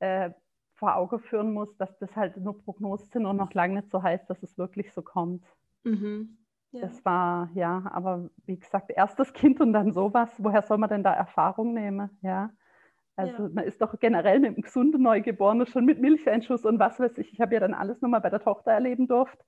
äh, 0.00 0.30
vor 0.76 0.96
Auge 0.96 1.18
führen 1.18 1.52
muss, 1.52 1.76
dass 1.76 1.98
das 1.98 2.14
halt 2.16 2.36
nur 2.36 2.62
Prognosen 2.62 3.08
sind 3.10 3.26
und 3.26 3.36
noch 3.36 3.54
lange 3.54 3.76
nicht 3.76 3.90
so 3.90 4.02
heißt, 4.02 4.28
dass 4.28 4.42
es 4.42 4.56
wirklich 4.58 4.92
so 4.92 5.02
kommt. 5.02 5.44
Mhm. 5.84 6.38
Ja. 6.72 6.82
Das 6.82 7.04
war, 7.04 7.50
ja, 7.54 7.84
aber 7.90 8.28
wie 8.44 8.58
gesagt, 8.58 8.90
erstes 8.90 9.32
Kind 9.32 9.60
und 9.60 9.72
dann 9.72 9.92
sowas. 9.92 10.30
Woher 10.38 10.62
soll 10.62 10.78
man 10.78 10.90
denn 10.90 11.02
da 11.02 11.12
Erfahrung 11.12 11.72
nehmen? 11.72 12.10
Ja. 12.22 12.50
Also 13.16 13.44
ja. 13.44 13.48
man 13.48 13.64
ist 13.64 13.80
doch 13.80 13.98
generell 13.98 14.40
mit 14.40 14.48
einem 14.48 14.62
gesunden 14.62 15.02
Neugeborenen 15.02 15.66
schon 15.66 15.86
mit 15.86 16.00
Milcheinschuss 16.00 16.66
und 16.66 16.78
was 16.78 17.00
weiß 17.00 17.16
ich. 17.18 17.32
Ich 17.32 17.40
habe 17.40 17.54
ja 17.54 17.60
dann 17.60 17.72
alles 17.72 18.02
nochmal 18.02 18.20
bei 18.20 18.28
der 18.28 18.40
Tochter 18.40 18.72
erleben 18.72 19.08
durfte. 19.08 19.42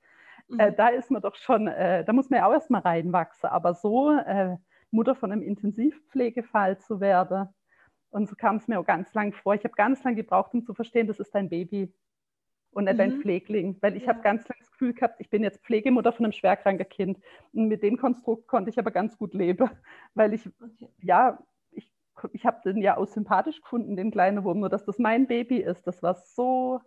Äh, 0.49 0.52
mhm. 0.52 0.61
Äh, 0.61 0.73
da 0.73 0.88
ist 0.88 1.11
man 1.11 1.20
doch 1.20 1.35
schon, 1.35 1.66
äh, 1.66 2.04
da 2.04 2.12
muss 2.14 2.30
man 2.30 2.38
ja 2.38 2.47
auch 2.47 2.52
erstmal 2.52 2.80
reinwachsen. 2.80 3.50
Aber 3.50 3.75
so 3.75 4.12
äh, 4.12 4.56
Mutter 4.90 5.14
von 5.14 5.32
einem 5.32 5.42
Intensivpflegefall 5.42 6.78
zu 6.78 7.00
werden, 7.00 7.49
und 8.11 8.29
so 8.29 8.37
kam 8.37 8.57
es 8.57 8.69
mir 8.69 8.79
auch 8.81 8.87
ganz 8.87 9.12
lang 9.15 9.33
vor. 9.33 9.55
Ich 9.55 9.65
habe 9.65 9.75
ganz 9.75 10.03
lang 10.05 10.17
gebraucht, 10.17 10.55
um 10.55 10.65
zu 10.65 10.75
verstehen, 10.75 11.07
das 11.07 11.21
ist 11.21 11.35
dein 11.35 11.49
Baby 11.49 11.93
und 12.71 12.85
nicht 12.85 12.95
mhm. 12.95 13.00
ein 13.00 13.21
Pflegling. 13.21 13.77
Weil 13.81 13.97
ich 13.97 14.05
ja. 14.05 14.11
habe 14.11 14.23
ganz 14.23 14.49
lange 14.49 14.61
das 14.61 14.71
Gefühl 14.71 14.95
gehabt, 14.95 15.21
ich 15.21 15.31
bin 15.31 15.43
jetzt 15.43 15.62
Pflegemutter 15.65 16.12
von 16.12 16.25
einem 16.25 16.33
schwerkranken 16.33 16.88
Kind. 16.88 17.19
Und 17.53 17.69
mit 17.69 17.83
dem 17.83 17.97
Konstrukt 17.97 18.47
konnte 18.47 18.71
ich 18.71 18.79
aber 18.79 18.91
ganz 18.91 19.19
gut 19.19 19.35
leben. 19.35 19.71
Weil 20.15 20.35
ich, 20.35 20.47
okay. 20.62 20.88
ja, 21.03 21.38
ich, 21.71 21.93
ich 22.33 22.47
habe 22.47 22.61
den 22.65 22.81
ja 22.83 22.97
auch 22.97 23.07
sympathisch 23.07 23.61
gefunden, 23.61 23.97
den 23.97 24.11
kleinen 24.11 24.45
Wurm, 24.45 24.61
nur 24.61 24.69
dass 24.69 24.85
das 24.85 24.99
mein 24.99 25.27
Baby 25.27 25.59
ist. 25.59 25.87
Das 25.87 26.03
war 26.03 26.15
so 26.15 26.81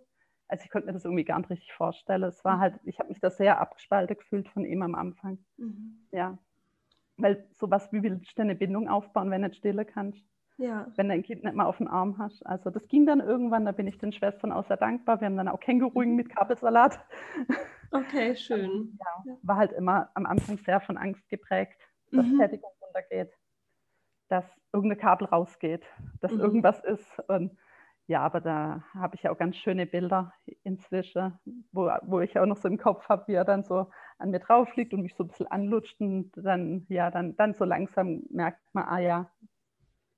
also 0.52 0.66
ich 0.66 0.70
konnte 0.70 0.88
mir 0.88 0.94
das 0.94 1.06
irgendwie 1.06 1.24
gar 1.24 1.40
nicht 1.40 1.50
richtig 1.50 1.72
vorstellen. 1.72 2.24
Es 2.24 2.44
war 2.44 2.58
mhm. 2.58 2.62
halt, 2.62 2.80
ich 2.84 3.00
habe 3.00 3.08
mich 3.08 3.22
da 3.22 3.30
sehr 3.30 3.62
abgespalten 3.62 4.18
gefühlt 4.18 4.50
von 4.50 4.66
ihm 4.66 4.82
am 4.82 4.96
Anfang. 4.96 5.40
Mhm. 5.56 6.06
Ja. 6.12 6.38
Weil 7.16 7.48
sowas 7.58 7.92
wie 7.94 8.04
willst 8.04 8.38
du 8.38 8.42
eine 8.42 8.56
Bindung 8.56 8.90
aufbauen, 8.90 9.32
wenn 9.32 9.44
du 9.44 9.48
nicht 9.48 9.60
stillen 9.60 9.88
kannst? 9.88 10.26
Ja. 10.62 10.86
Wenn 10.96 11.10
dein 11.10 11.24
Kind 11.24 11.44
nicht 11.44 11.56
mal 11.56 11.66
auf 11.66 11.80
den 11.80 11.88
Arm 11.88 12.20
hast. 12.20 12.46
Also 12.46 12.70
das 12.70 12.88
ging 12.88 13.08
dann 13.08 13.20
irgendwann, 13.20 13.66
da 13.66 13.72
bin 13.72 13.88
ich 13.88 13.98
den 13.98 14.12
Schwestern 14.12 14.52
auch 14.52 14.64
sehr 14.68 14.78
dankbar. 14.78 15.20
Wir 15.20 15.26
haben 15.26 15.38
dann 15.38 15.48
auch 15.48 15.60
Känguruen 15.60 16.12
mhm. 16.12 16.16
mit 16.16 16.30
Kabelsalat. 16.30 17.00
Okay, 17.90 18.36
schön. 18.36 18.98
Ja, 19.00 19.38
war 19.42 19.58
halt 19.58 19.72
immer 19.72 20.12
am 20.14 20.28
Anfang 20.28 20.60
sehr 20.60 20.80
von 20.80 20.98
Angst 20.98 21.28
geprägt, 21.30 21.82
dass 22.12 22.28
mhm. 22.28 22.38
Tätigung 22.38 22.70
runtergeht. 22.80 23.34
dass 24.28 24.46
irgendein 24.72 25.00
Kabel 25.00 25.28
rausgeht, 25.28 25.84
dass 26.22 26.32
mhm. 26.32 26.42
irgendwas 26.42 26.80
ist. 26.84 27.20
Und 27.28 27.58
ja, 28.06 28.22
aber 28.22 28.40
da 28.40 28.84
habe 28.94 29.16
ich 29.16 29.28
auch 29.28 29.38
ganz 29.38 29.58
schöne 29.58 29.88
Bilder 29.88 30.32
inzwischen, 30.64 31.40
wo, 31.72 31.90
wo 32.04 32.20
ich 32.20 32.38
auch 32.38 32.46
noch 32.46 32.58
so 32.58 32.68
im 32.68 32.78
Kopf 32.78 33.10
habe, 33.10 33.28
wie 33.28 33.34
er 33.34 33.46
dann 33.46 33.64
so 33.64 33.88
an 34.20 34.30
mir 34.30 34.40
drauf 34.40 34.76
liegt 34.76 34.94
und 34.94 35.02
mich 35.02 35.16
so 35.16 35.24
ein 35.24 35.28
bisschen 35.30 35.48
anlutscht 35.48 36.00
und 36.00 36.32
dann, 36.36 36.86
ja, 36.88 37.10
dann, 37.10 37.36
dann 37.36 37.56
so 37.56 37.66
langsam 37.66 38.24
merkt 38.30 38.62
man, 38.74 38.86
ah 38.86 39.00
ja, 39.00 39.32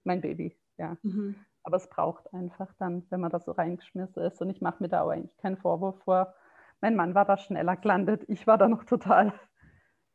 mein 0.04 0.22
Baby, 0.22 0.58
ja. 0.78 0.98
Mhm. 1.04 1.36
Aber 1.64 1.78
es 1.78 1.90
braucht 1.90 2.34
einfach 2.34 2.74
dann, 2.78 3.06
wenn 3.10 3.22
man 3.22 3.32
da 3.32 3.40
so 3.40 3.52
reingeschmissen 3.52 4.22
ist. 4.24 4.42
Und 4.42 4.50
ich 4.50 4.62
mache 4.62 4.84
mir 4.84 4.90
da 4.90 5.02
auch 5.02 5.10
eigentlich 5.10 5.38
keinen 5.38 5.58
Vorwurf 5.58 6.04
vor. 6.04 6.34
Mein 6.82 6.96
Mann 6.96 7.16
war 7.16 7.26
da 7.26 7.38
schneller 7.38 7.78
gelandet. 7.78 8.26
Ich 8.28 8.46
war 8.46 8.58
da 8.58 8.68
noch 8.68 8.84
total, 8.84 9.34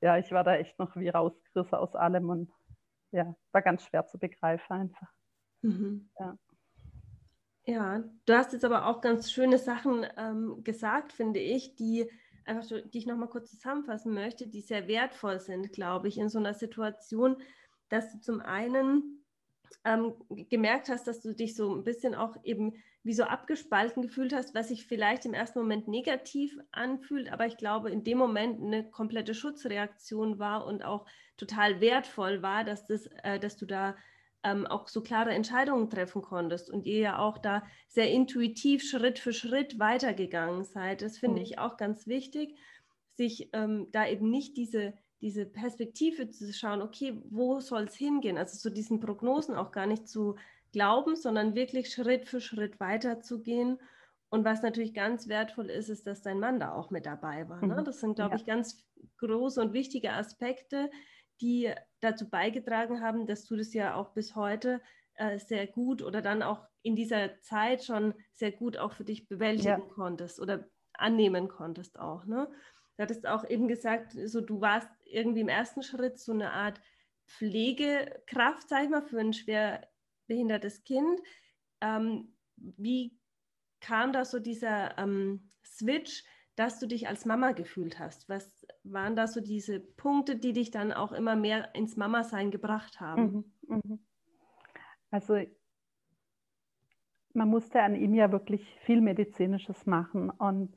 ja, 0.01 0.19
ich 0.19 0.31
war 0.31 0.45
da 0.45 0.57
echt 0.57 0.79
noch 0.79 0.95
wie 0.97 1.09
rausgerissen 1.09 1.79
aus 1.79 1.95
allem 1.95 2.29
und 2.29 2.53
ja, 3.11 3.35
war 3.53 3.63
ganz 3.63 3.85
schwer 3.85 4.07
zu 4.07 4.19
begreifen 4.19 4.73
einfach. 4.73 5.09
Mhm. 5.63 6.11
Ja. 6.19 6.37
Ja, 7.65 8.03
du 8.25 8.33
hast 8.35 8.55
jetzt 8.55 8.65
aber 8.65 8.87
auch 8.87 9.03
ganz 9.03 9.31
schöne 9.31 9.59
Sachen 9.59 10.07
ähm, 10.17 10.65
gesagt, 10.65 11.13
finde 11.13 11.41
ich, 11.41 11.77
die 11.77 12.11
einfach, 12.47 12.67
die 12.67 12.99
ich 12.99 13.07
nochmal 13.07 13.29
kurz 13.29 13.51
zusammenfassen 13.51 14.15
möchte, 14.15 14.49
die 14.49 14.63
sehr 14.63 14.89
wertvoll 14.89 15.39
sind, 15.39 15.71
glaube 15.73 16.09
ich, 16.09 16.17
in 16.17 16.31
so 16.31 16.39
einer 16.39 16.55
Situation, 16.55 17.37
dass 17.91 18.11
du 18.11 18.21
zum 18.21 18.41
einen 18.41 19.18
ähm, 19.85 20.15
gemerkt 20.49 20.89
hast, 20.89 21.07
dass 21.07 21.21
du 21.21 21.35
dich 21.35 21.55
so 21.55 21.75
ein 21.75 21.85
bisschen 21.85 22.15
auch 22.15 22.37
eben 22.45 22.75
wie 23.03 23.15
so 23.15 23.25
abgespalten 23.25 24.03
gefühlt 24.03 24.35
hast, 24.35 24.55
was 24.55 24.69
sich 24.69 24.87
vielleicht 24.87 25.25
im 25.25 25.35
ersten 25.35 25.61
Moment 25.61 25.89
negativ 25.89 26.59
anfühlt, 26.73 27.33
aber 27.33 27.47
ich 27.47 27.57
glaube, 27.57 27.91
in 27.91 28.05
dem 28.05 28.19
Moment 28.19 28.61
eine 28.61 28.89
komplette 28.91 29.35
Schutzreaktion 29.35 30.39
war 30.39 30.67
und 30.67 30.85
auch 30.85 31.07
total 31.37 31.81
wertvoll 31.81 32.43
war, 32.43 32.65
dass, 32.65 32.87
das, 32.87 33.07
äh, 33.23 33.39
dass 33.39 33.57
du 33.57 33.67
da 33.67 33.97
ähm, 34.45 34.67
auch 34.67 34.89
so 34.89 35.03
klare 35.03 35.31
Entscheidungen 35.31 35.91
treffen 35.91 36.23
konntest 36.23 36.71
und 36.71 36.87
ihr 36.87 36.99
ja 37.01 37.19
auch 37.19 37.39
da 37.39 37.63
sehr 37.89 38.11
intuitiv 38.11 38.83
Schritt 38.83 39.19
für 39.19 39.33
Schritt 39.33 39.79
weitergegangen 39.79 40.65
seid. 40.65 41.03
Das 41.03 41.19
finde 41.19 41.37
mhm. 41.37 41.43
ich 41.45 41.59
auch 41.59 41.77
ganz 41.77 42.07
wichtig, 42.07 42.57
sich 43.15 43.51
ähm, 43.53 43.89
da 43.93 44.07
eben 44.07 44.31
nicht 44.31 44.57
diese, 44.57 44.95
diese 45.21 45.47
Perspektive 45.47 46.31
zu 46.31 46.53
schauen, 46.53 46.83
okay, 46.83 47.21
wo 47.31 47.61
soll 47.61 47.85
es 47.85 47.97
hingehen? 47.97 48.39
Also 48.39 48.57
so 48.57 48.71
diesen 48.73 49.01
Prognosen 49.01 49.57
auch 49.57 49.73
gar 49.73 49.87
nicht 49.87 50.09
zu 50.09 50.37
glauben, 50.73 51.17
sondern 51.17 51.55
wirklich 51.55 51.93
Schritt 51.93 52.27
für 52.27 52.41
Schritt 52.41 52.79
weiterzugehen. 52.79 53.79
Und 54.31 54.45
was 54.45 54.63
natürlich 54.63 54.95
ganz 54.95 55.29
wertvoll 55.29 55.71
ist, 55.71 55.89
ist, 55.89 56.07
dass 56.07 56.23
dein 56.23 56.39
Mann 56.39 56.61
da 56.61 56.73
auch 56.73 56.91
mit 56.91 57.07
dabei 57.07 57.49
war. 57.49 57.65
Ne? 57.65 57.81
Mhm. 57.81 57.85
Das 57.85 58.01
sind, 58.01 58.17
glaube 58.17 58.35
ja. 58.35 58.37
ich, 58.37 58.47
ganz 58.47 58.85
große 59.19 59.61
und 59.61 59.73
wichtige 59.73 60.13
Aspekte, 60.13 60.91
die 61.41 61.73
dazu 62.01 62.29
beigetragen 62.29 63.01
haben, 63.01 63.27
dass 63.27 63.47
du 63.47 63.57
das 63.57 63.73
ja 63.73 63.95
auch 63.95 64.11
bis 64.11 64.37
heute 64.37 64.81
äh, 65.15 65.39
sehr 65.39 65.67
gut 65.67 66.03
oder 66.03 66.21
dann 66.21 66.43
auch 66.43 66.67
in 66.83 66.95
dieser 66.95 67.41
Zeit 67.41 67.85
schon 67.85 68.15
sehr 68.35 68.53
gut 68.53 68.77
auch 68.77 68.93
für 68.93 69.05
dich 69.05 69.29
bewältigen 69.29 69.69
ja. 69.69 69.95
konntest 69.95 70.41
oder 70.41 70.69
annehmen 70.93 71.49
konntest 71.49 71.99
auch. 71.99 72.25
Ne? 72.27 72.49
Du 72.99 73.03
hattest 73.03 73.29
auch 73.29 73.49
eben 73.49 73.69
gesagt, 73.69 74.17
so 74.25 74.41
du 74.41 74.61
warst 74.61 74.91
irgendwie 75.05 75.43
im 75.43 75.49
ersten 75.49 75.85
Schritt 75.85 76.19
so 76.19 76.33
eine 76.33 76.53
Art 76.53 76.81
Pflegekraft, 77.29 78.69
sag 78.69 78.83
ich 78.83 78.91
mal, 78.91 79.03
für 79.03 79.21
ein 79.21 79.33
schwer 79.33 79.87
behindertes 80.27 80.83
Kind. 80.83 81.21
Ähm, 81.81 82.35
wie 82.57 83.17
kam 83.81 84.13
da 84.13 84.25
so 84.25 84.41
dieser 84.41 84.99
ähm, 84.99 85.53
Switch, 85.65 86.25
dass 86.57 86.81
du 86.81 86.89
dich 86.89 87.07
als 87.07 87.25
Mama 87.25 87.53
gefühlt 87.53 88.01
hast? 88.01 88.29
Was 88.29 88.67
waren 88.83 89.15
da 89.15 89.29
so 89.29 89.41
diese 89.41 89.79
Punkte, 89.79 90.35
die 90.35 90.53
dich 90.53 90.73
dann 90.73 90.93
auch 90.93 91.13
immer 91.13 91.37
mehr 91.37 91.73
ins 91.77 91.97
Mama-Sein 91.97 92.51
gebracht 92.51 93.01
haben? 93.01 93.45
Mhm, 93.69 93.81
mhm. 93.85 94.07
Also 95.13 95.39
man 97.33 97.49
musste 97.49 97.81
an 97.81 97.95
ihm 97.95 98.15
ja 98.15 98.33
wirklich 98.33 98.77
viel 98.81 99.01
Medizinisches 99.01 99.87
machen 99.87 100.31
und 100.31 100.75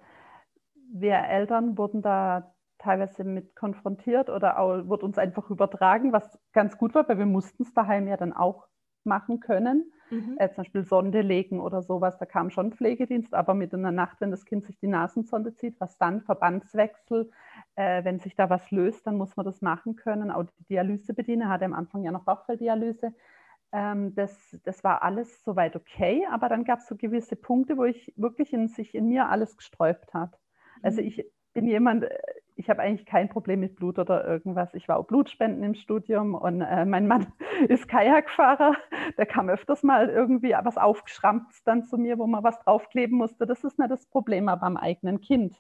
wir 0.94 1.16
Eltern 1.16 1.78
wurden 1.78 2.02
da 2.02 2.54
teilweise 2.78 3.24
mit 3.24 3.56
konfrontiert 3.56 4.30
oder 4.30 4.60
auch, 4.60 4.88
wurde 4.88 5.06
uns 5.06 5.18
einfach 5.18 5.50
übertragen, 5.50 6.14
was 6.14 6.40
ganz 6.52 6.78
gut 6.78 6.96
war, 6.96 7.08
weil 7.08 7.20
wir 7.20 7.26
mussten 7.26 7.64
es 7.64 7.74
daheim 7.74 8.08
ja 8.08 8.18
dann 8.18 8.34
auch 8.34 8.68
machen 9.04 9.40
können. 9.40 9.92
Mhm. 10.10 10.36
Äh, 10.38 10.50
zum 10.50 10.64
Beispiel 10.64 10.84
Sonde 10.84 11.22
legen 11.22 11.62
oder 11.62 11.82
sowas, 11.82 12.18
da 12.18 12.26
kam 12.26 12.50
schon 12.50 12.74
Pflegedienst, 12.74 13.34
aber 13.34 13.54
mit 13.54 13.72
in 13.72 13.84
der 13.84 13.94
Nacht, 13.94 14.20
wenn 14.20 14.32
das 14.32 14.46
Kind 14.46 14.66
sich 14.66 14.78
die 14.78 14.88
Nasensonde 14.88 15.54
zieht, 15.54 15.80
was 15.80 15.98
dann? 15.98 16.22
Verbandswechsel, 16.22 17.32
äh, 17.76 18.04
wenn 18.04 18.20
sich 18.20 18.36
da 18.36 18.50
was 18.50 18.70
löst, 18.72 19.08
dann 19.08 19.18
muss 19.18 19.38
man 19.38 19.46
das 19.46 19.62
machen 19.62 19.96
können. 19.96 20.30
Auch 20.30 20.44
die 20.44 20.66
Dialysebediener 20.66 21.48
hatte 21.50 21.66
am 21.66 21.74
Anfang 21.74 22.04
ja 22.04 22.12
noch 22.12 22.26
Bauchfelldialyse. 22.26 23.14
Ähm, 23.72 24.14
das, 24.16 24.58
das 24.64 24.84
war 24.84 25.02
alles 25.02 25.44
soweit 25.46 25.78
okay, 25.78 26.28
aber 26.30 26.50
dann 26.50 26.66
gab 26.66 26.80
es 26.80 26.88
so 26.88 26.98
gewisse 26.98 27.38
Punkte, 27.38 27.78
wo 27.78 27.86
ich 27.86 28.14
wirklich 28.18 28.52
in 28.52 28.68
sich 28.68 28.94
in 28.94 29.08
mir 29.08 29.30
alles 29.30 29.56
gesträubt 29.56 30.14
hat. 30.14 30.41
Also 30.82 31.02
mhm. 31.02 31.08
ich 31.08 31.26
bin 31.54 31.68
jemand, 31.68 32.04
äh, 32.04 32.18
ich 32.56 32.70
habe 32.70 32.82
eigentlich 32.82 33.06
kein 33.06 33.30
Problem 33.30 33.60
mit 33.60 33.76
Blut 33.76 33.98
oder 33.98 34.26
irgendwas. 34.26 34.74
Ich 34.74 34.88
war 34.88 34.98
auch 34.98 35.08
Blutspenden 35.08 35.64
im 35.64 35.74
Studium 35.74 36.36
und 36.36 36.62
äh, 36.62 36.86
mein 36.86 37.08
Mann 37.08 37.28
ist 37.70 37.88
Kajakfahrer. 37.88 38.76
Der 39.18 39.26
kam 39.26 39.50
öfters 39.50 39.84
mal 39.84 40.10
irgendwie 40.10 40.56
was 40.64 40.78
aufgeschrammt 40.78 41.48
dann 41.66 41.84
zu 41.84 41.98
mir, 41.98 42.18
wo 42.18 42.28
man 42.28 42.44
was 42.44 42.60
draufkleben 42.60 43.18
musste. 43.18 43.48
Das 43.48 43.64
ist 43.64 43.80
nicht 43.80 43.92
das 43.92 44.06
Problem, 44.06 44.48
aber 44.48 44.64
am 44.64 44.78
eigenen 44.78 45.22
Kind. 45.22 45.56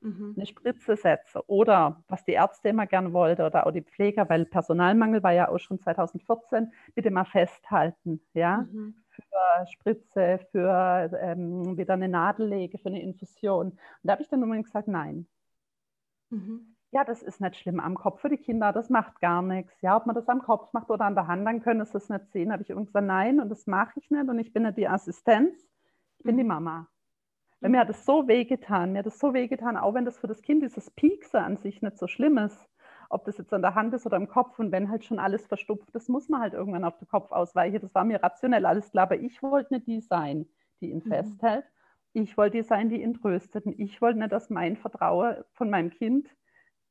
Mhm. 0.00 0.34
Eine 0.36 0.46
Spritze 0.46 0.96
setzen 0.96 1.40
oder 1.46 2.04
was 2.08 2.24
die 2.24 2.32
Ärzte 2.32 2.68
immer 2.68 2.86
gern 2.86 3.14
wollten 3.14 3.42
oder 3.42 3.66
auch 3.66 3.72
die 3.72 3.82
Pfleger, 3.82 4.28
weil 4.28 4.44
Personalmangel 4.44 5.22
war 5.22 5.32
ja 5.32 5.48
auch 5.48 5.58
schon 5.58 5.80
2014, 5.80 6.72
bitte 6.94 7.10
mal 7.10 7.24
festhalten, 7.24 8.20
ja. 8.34 8.66
Mhm 8.70 9.03
für 9.14 9.66
Spritze, 9.72 10.40
für 10.50 11.10
ähm, 11.20 11.76
wieder 11.76 11.94
eine 11.94 12.08
Nadel 12.08 12.48
lege, 12.48 12.78
für 12.78 12.88
eine 12.88 13.02
Infusion. 13.02 13.68
Und 13.68 13.78
da 14.02 14.12
habe 14.12 14.22
ich 14.22 14.28
dann 14.28 14.42
immer 14.42 14.60
gesagt, 14.62 14.88
nein, 14.88 15.26
Mhm. 16.34 16.76
Ja, 16.90 17.04
das 17.04 17.22
ist 17.22 17.40
nicht 17.40 17.56
schlimm 17.56 17.80
am 17.80 17.96
Kopf 17.96 18.20
für 18.20 18.28
die 18.28 18.36
Kinder, 18.36 18.72
das 18.72 18.88
macht 18.88 19.20
gar 19.20 19.42
nichts. 19.42 19.72
Ja, 19.82 19.96
ob 19.96 20.06
man 20.06 20.14
das 20.14 20.28
am 20.28 20.42
Kopf 20.42 20.72
macht 20.72 20.90
oder 20.90 21.04
an 21.04 21.14
der 21.14 21.26
Hand, 21.26 21.46
dann 21.46 21.60
können 21.60 21.84
sie 21.84 21.96
es 21.96 22.08
nicht 22.08 22.30
sehen. 22.30 22.52
Habe 22.52 22.62
ich 22.62 22.70
irgendwann 22.70 22.86
gesagt, 22.86 23.06
nein, 23.06 23.40
und 23.40 23.48
das 23.48 23.66
mache 23.66 23.98
ich 23.98 24.10
nicht. 24.10 24.28
Und 24.28 24.38
ich 24.38 24.52
bin 24.52 24.62
nicht 24.62 24.78
die 24.78 24.88
Assistenz, 24.88 25.56
ich 26.18 26.24
bin 26.24 26.36
die 26.36 26.44
mhm. 26.44 26.50
Mama. 26.50 26.88
Weil 27.60 27.70
mir 27.70 27.80
hat 27.80 27.90
es 27.90 28.04
so 28.04 28.28
wehgetan, 28.28 28.92
mir 28.92 29.00
hat 29.00 29.06
es 29.06 29.18
so 29.18 29.32
wehgetan, 29.34 29.76
auch 29.76 29.94
wenn 29.94 30.04
das 30.04 30.18
für 30.18 30.26
das 30.26 30.42
Kind 30.42 30.62
dieses 30.62 30.90
Piekse 30.90 31.40
an 31.40 31.56
sich 31.56 31.82
nicht 31.82 31.98
so 31.98 32.06
schlimm 32.06 32.38
ist, 32.38 32.68
ob 33.10 33.24
das 33.24 33.38
jetzt 33.38 33.52
an 33.52 33.62
der 33.62 33.74
Hand 33.74 33.94
ist 33.94 34.06
oder 34.06 34.16
im 34.16 34.28
Kopf 34.28 34.58
und 34.58 34.72
wenn 34.72 34.90
halt 34.90 35.04
schon 35.04 35.18
alles 35.18 35.46
verstopft, 35.46 35.88
das 35.92 36.08
muss 36.08 36.28
man 36.28 36.40
halt 36.40 36.54
irgendwann 36.54 36.84
auf 36.84 36.98
den 36.98 37.08
Kopf 37.08 37.32
ausweichen. 37.32 37.80
Das 37.80 37.94
war 37.94 38.04
mir 38.04 38.22
rationell 38.22 38.66
alles 38.66 38.90
klar, 38.90 39.04
aber 39.04 39.16
ich 39.16 39.42
wollte 39.42 39.74
nicht 39.74 39.86
die 39.86 40.00
sein, 40.00 40.46
die 40.80 40.90
ihn 40.90 41.02
mhm. 41.04 41.08
festhält, 41.08 41.64
ich 42.14 42.36
wollte 42.36 42.58
die 42.58 42.62
sein, 42.62 42.88
die 42.88 43.02
ihn 43.02 43.14
tröstet. 43.14 43.66
Und 43.66 43.78
ich 43.78 44.00
wollte 44.00 44.20
nicht, 44.20 44.32
dass 44.32 44.48
mein 44.48 44.76
Vertrauen 44.76 45.36
von 45.52 45.68
meinem 45.68 45.90
Kind 45.90 46.28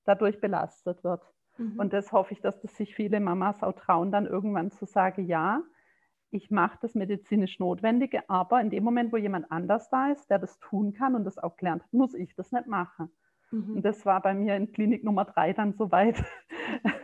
dadurch 0.04 0.40
belastet 0.42 1.04
wird. 1.04 1.22
Mhm. 1.58 1.80
Und 1.80 1.94
das 1.94 2.12
hoffe 2.12 2.34
ich, 2.34 2.42
dass 2.42 2.60
das 2.62 2.76
sich 2.76 2.94
viele 2.94 3.20
Mamas 3.20 3.64
auch 3.64 3.74
trauen, 3.74 4.12
dann 4.12 4.26
irgendwann 4.26 4.72
zu 4.72 4.86
sagen, 4.86 5.26
ja, 5.26 5.64
ich 6.30 6.50
mache 6.50 6.80
das 6.82 6.96
medizinisch 6.96 7.60
Notwendige, 7.60 8.28
aber 8.28 8.60
in 8.60 8.72
dem 8.72 8.84
Moment, 8.84 9.14
wo 9.14 9.18
jemand 9.18 9.52
anders 9.52 9.90
da 9.90 10.12
ist, 10.12 10.30
der 10.30 10.40
das 10.40 10.58
tun 10.60 10.94
kann 10.94 11.16
und 11.16 11.26
das 11.26 11.38
auch 11.38 11.58
gelernt 11.58 11.84
hat, 11.84 11.94
muss 11.94 12.16
ich 12.16 12.36
das 12.36 12.52
nicht 12.52 12.66
machen. 12.68 13.12
Mhm. 13.54 13.76
Und 13.76 13.86
das 13.86 14.04
war 14.04 14.20
bei 14.20 14.34
mir 14.34 14.56
in 14.56 14.72
Klinik 14.72 15.04
Nummer 15.04 15.26
drei 15.26 15.54
dann 15.54 15.74
soweit. 15.74 16.24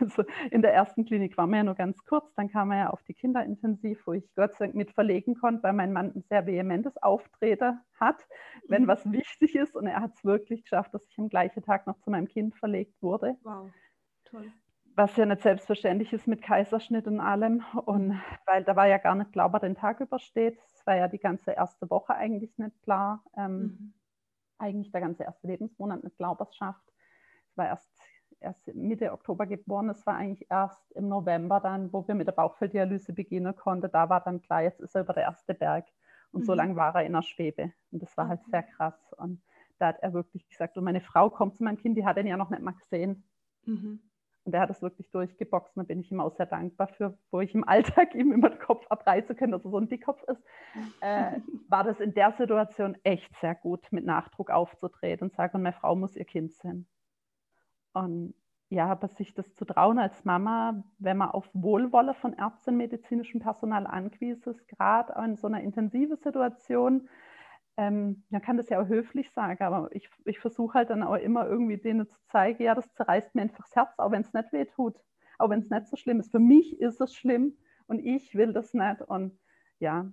Also 0.00 0.24
in 0.50 0.62
der 0.62 0.72
ersten 0.72 1.04
Klinik 1.04 1.36
war 1.36 1.46
man 1.46 1.58
ja 1.58 1.64
nur 1.64 1.74
ganz 1.74 2.02
kurz, 2.06 2.32
dann 2.34 2.48
kam 2.48 2.70
er 2.70 2.78
ja 2.78 2.90
auf 2.90 3.02
die 3.02 3.12
Kinderintensiv, 3.12 4.00
wo 4.06 4.14
ich 4.14 4.24
Gott 4.34 4.56
sei 4.56 4.66
Dank 4.66 4.74
mit 4.74 4.90
verlegen 4.90 5.34
konnte, 5.34 5.62
weil 5.62 5.74
mein 5.74 5.92
Mann 5.92 6.12
ein 6.14 6.24
sehr 6.28 6.46
vehementes 6.46 6.96
Auftreten 7.02 7.78
hat, 8.00 8.26
wenn 8.66 8.84
mhm. 8.84 8.88
was 8.88 9.12
wichtig 9.12 9.54
ist. 9.54 9.76
Und 9.76 9.86
er 9.86 10.00
hat 10.00 10.14
es 10.14 10.24
wirklich 10.24 10.62
geschafft, 10.62 10.94
dass 10.94 11.06
ich 11.06 11.18
am 11.18 11.28
gleichen 11.28 11.62
Tag 11.62 11.86
noch 11.86 11.98
zu 12.00 12.10
meinem 12.10 12.26
Kind 12.26 12.56
verlegt 12.56 13.00
wurde. 13.02 13.36
Wow, 13.42 13.70
toll 14.24 14.50
was 14.96 15.16
ja 15.16 15.24
nicht 15.24 15.40
selbstverständlich 15.40 16.12
ist 16.12 16.26
mit 16.26 16.42
Kaiserschnitt 16.42 17.06
und 17.06 17.20
allem. 17.20 17.64
Und 17.86 18.20
weil 18.44 18.64
da 18.64 18.76
war 18.76 18.86
ja 18.86 18.98
gar 18.98 19.14
nicht 19.14 19.32
klar, 19.32 19.46
ob 19.46 19.54
er 19.54 19.60
den 19.60 19.76
Tag 19.76 20.00
übersteht. 20.00 20.58
Es 20.74 20.84
war 20.84 20.96
ja 20.96 21.08
die 21.08 21.20
ganze 21.20 21.52
erste 21.52 21.88
Woche 21.88 22.14
eigentlich 22.14 22.58
nicht 22.58 22.82
klar. 22.82 23.24
Ähm, 23.36 23.60
mhm 23.60 23.94
eigentlich 24.60 24.92
der 24.92 25.00
ganze 25.00 25.24
erste 25.24 25.46
Lebensmonat 25.46 26.02
mit 26.02 26.16
Glauberschaft. 26.16 26.82
Es 27.50 27.56
war 27.56 27.66
erst, 27.66 27.90
erst 28.40 28.66
Mitte 28.74 29.12
Oktober 29.12 29.46
geboren, 29.46 29.90
es 29.90 30.06
war 30.06 30.16
eigentlich 30.16 30.50
erst 30.50 30.92
im 30.92 31.08
November 31.08 31.60
dann, 31.60 31.92
wo 31.92 32.06
wir 32.06 32.14
mit 32.14 32.26
der 32.26 32.32
Bauchfelddialyse 32.32 33.12
beginnen 33.12 33.54
konnten. 33.56 33.90
Da 33.90 34.08
war 34.08 34.20
dann 34.20 34.40
klar, 34.40 34.62
jetzt 34.62 34.80
ist 34.80 34.94
er 34.94 35.02
über 35.02 35.12
der 35.12 35.24
erste 35.24 35.54
Berg. 35.54 35.86
Und 36.32 36.42
mhm. 36.42 36.46
so 36.46 36.54
lange 36.54 36.76
war 36.76 36.94
er 36.94 37.04
in 37.04 37.12
der 37.12 37.22
Schwebe. 37.22 37.72
Und 37.90 38.02
das 38.02 38.16
war 38.16 38.28
halt 38.28 38.44
sehr 38.44 38.62
krass. 38.62 39.12
Und 39.16 39.42
da 39.78 39.88
hat 39.88 39.98
er 40.00 40.12
wirklich 40.12 40.46
gesagt, 40.48 40.76
und 40.76 40.84
meine 40.84 41.00
Frau 41.00 41.30
kommt 41.30 41.56
zu 41.56 41.64
meinem 41.64 41.78
Kind, 41.78 41.96
die 41.96 42.04
hat 42.04 42.16
ihn 42.18 42.26
ja 42.26 42.36
noch 42.36 42.50
nicht 42.50 42.62
mal 42.62 42.72
gesehen. 42.72 43.24
Mhm. 43.64 44.00
Und 44.44 44.54
er 44.54 44.62
hat 44.62 44.70
es 44.70 44.82
wirklich 44.82 45.10
durchgeboxt. 45.10 45.76
Und 45.76 45.84
da 45.84 45.86
bin 45.86 46.00
ich 46.00 46.10
ihm 46.10 46.20
auch 46.20 46.34
sehr 46.34 46.46
dankbar 46.46 46.88
für, 46.88 47.16
wo 47.30 47.40
ich 47.40 47.54
im 47.54 47.66
Alltag 47.66 48.14
ihm 48.14 48.32
immer 48.32 48.50
den 48.50 48.58
Kopf 48.58 48.86
abreißen 48.88 49.36
kann, 49.36 49.50
dass 49.50 49.64
er 49.64 49.70
so 49.70 49.78
ein 49.78 49.88
Dickkopf 49.88 50.22
ist. 50.24 50.42
Äh, 51.00 51.40
war 51.68 51.84
das 51.84 52.00
in 52.00 52.14
der 52.14 52.32
Situation 52.32 52.96
echt 53.02 53.34
sehr 53.40 53.54
gut, 53.54 53.86
mit 53.90 54.04
Nachdruck 54.04 54.50
aufzutreten 54.50 55.28
und 55.28 55.34
sagen, 55.34 55.62
meine 55.62 55.76
Frau 55.76 55.94
muss 55.94 56.16
ihr 56.16 56.24
Kind 56.24 56.52
sein. 56.52 56.86
Und 57.92 58.34
ja, 58.70 58.86
aber 58.86 59.08
sich 59.08 59.34
das 59.34 59.52
zu 59.56 59.64
trauen 59.64 59.98
als 59.98 60.24
Mama, 60.24 60.84
wenn 60.98 61.16
man 61.16 61.30
auf 61.30 61.48
Wohlwolle 61.52 62.14
von 62.14 62.34
Ärzten, 62.34 62.76
medizinischem 62.76 63.40
Personal 63.40 63.84
angewiesen 63.86 64.48
ist, 64.48 64.68
gerade 64.68 65.12
in 65.24 65.36
so 65.36 65.48
einer 65.48 65.60
intensiven 65.60 66.16
Situation, 66.16 67.08
ähm, 67.80 68.24
man 68.28 68.42
kann 68.42 68.58
das 68.58 68.68
ja 68.68 68.78
auch 68.82 68.88
höflich 68.88 69.30
sagen, 69.30 69.64
aber 69.64 69.88
ich, 69.96 70.10
ich 70.26 70.38
versuche 70.38 70.74
halt 70.74 70.90
dann 70.90 71.02
auch 71.02 71.14
immer 71.14 71.46
irgendwie 71.46 71.78
denen 71.78 72.06
zu 72.06 72.18
zeigen, 72.26 72.62
ja, 72.62 72.74
das 72.74 72.92
zerreißt 72.92 73.34
mir 73.34 73.40
einfach 73.40 73.64
das 73.64 73.74
Herz, 73.74 73.98
auch 73.98 74.10
wenn 74.10 74.20
es 74.20 74.34
nicht 74.34 74.52
weh 74.52 74.66
tut, 74.66 74.96
auch 75.38 75.48
wenn 75.48 75.60
es 75.60 75.70
nicht 75.70 75.86
so 75.86 75.96
schlimm 75.96 76.20
ist. 76.20 76.30
Für 76.30 76.40
mich 76.40 76.78
ist 76.78 77.00
es 77.00 77.14
schlimm 77.14 77.56
und 77.86 78.00
ich 78.00 78.34
will 78.34 78.52
das 78.52 78.74
nicht. 78.74 79.00
Und 79.00 79.38
ja, 79.78 80.12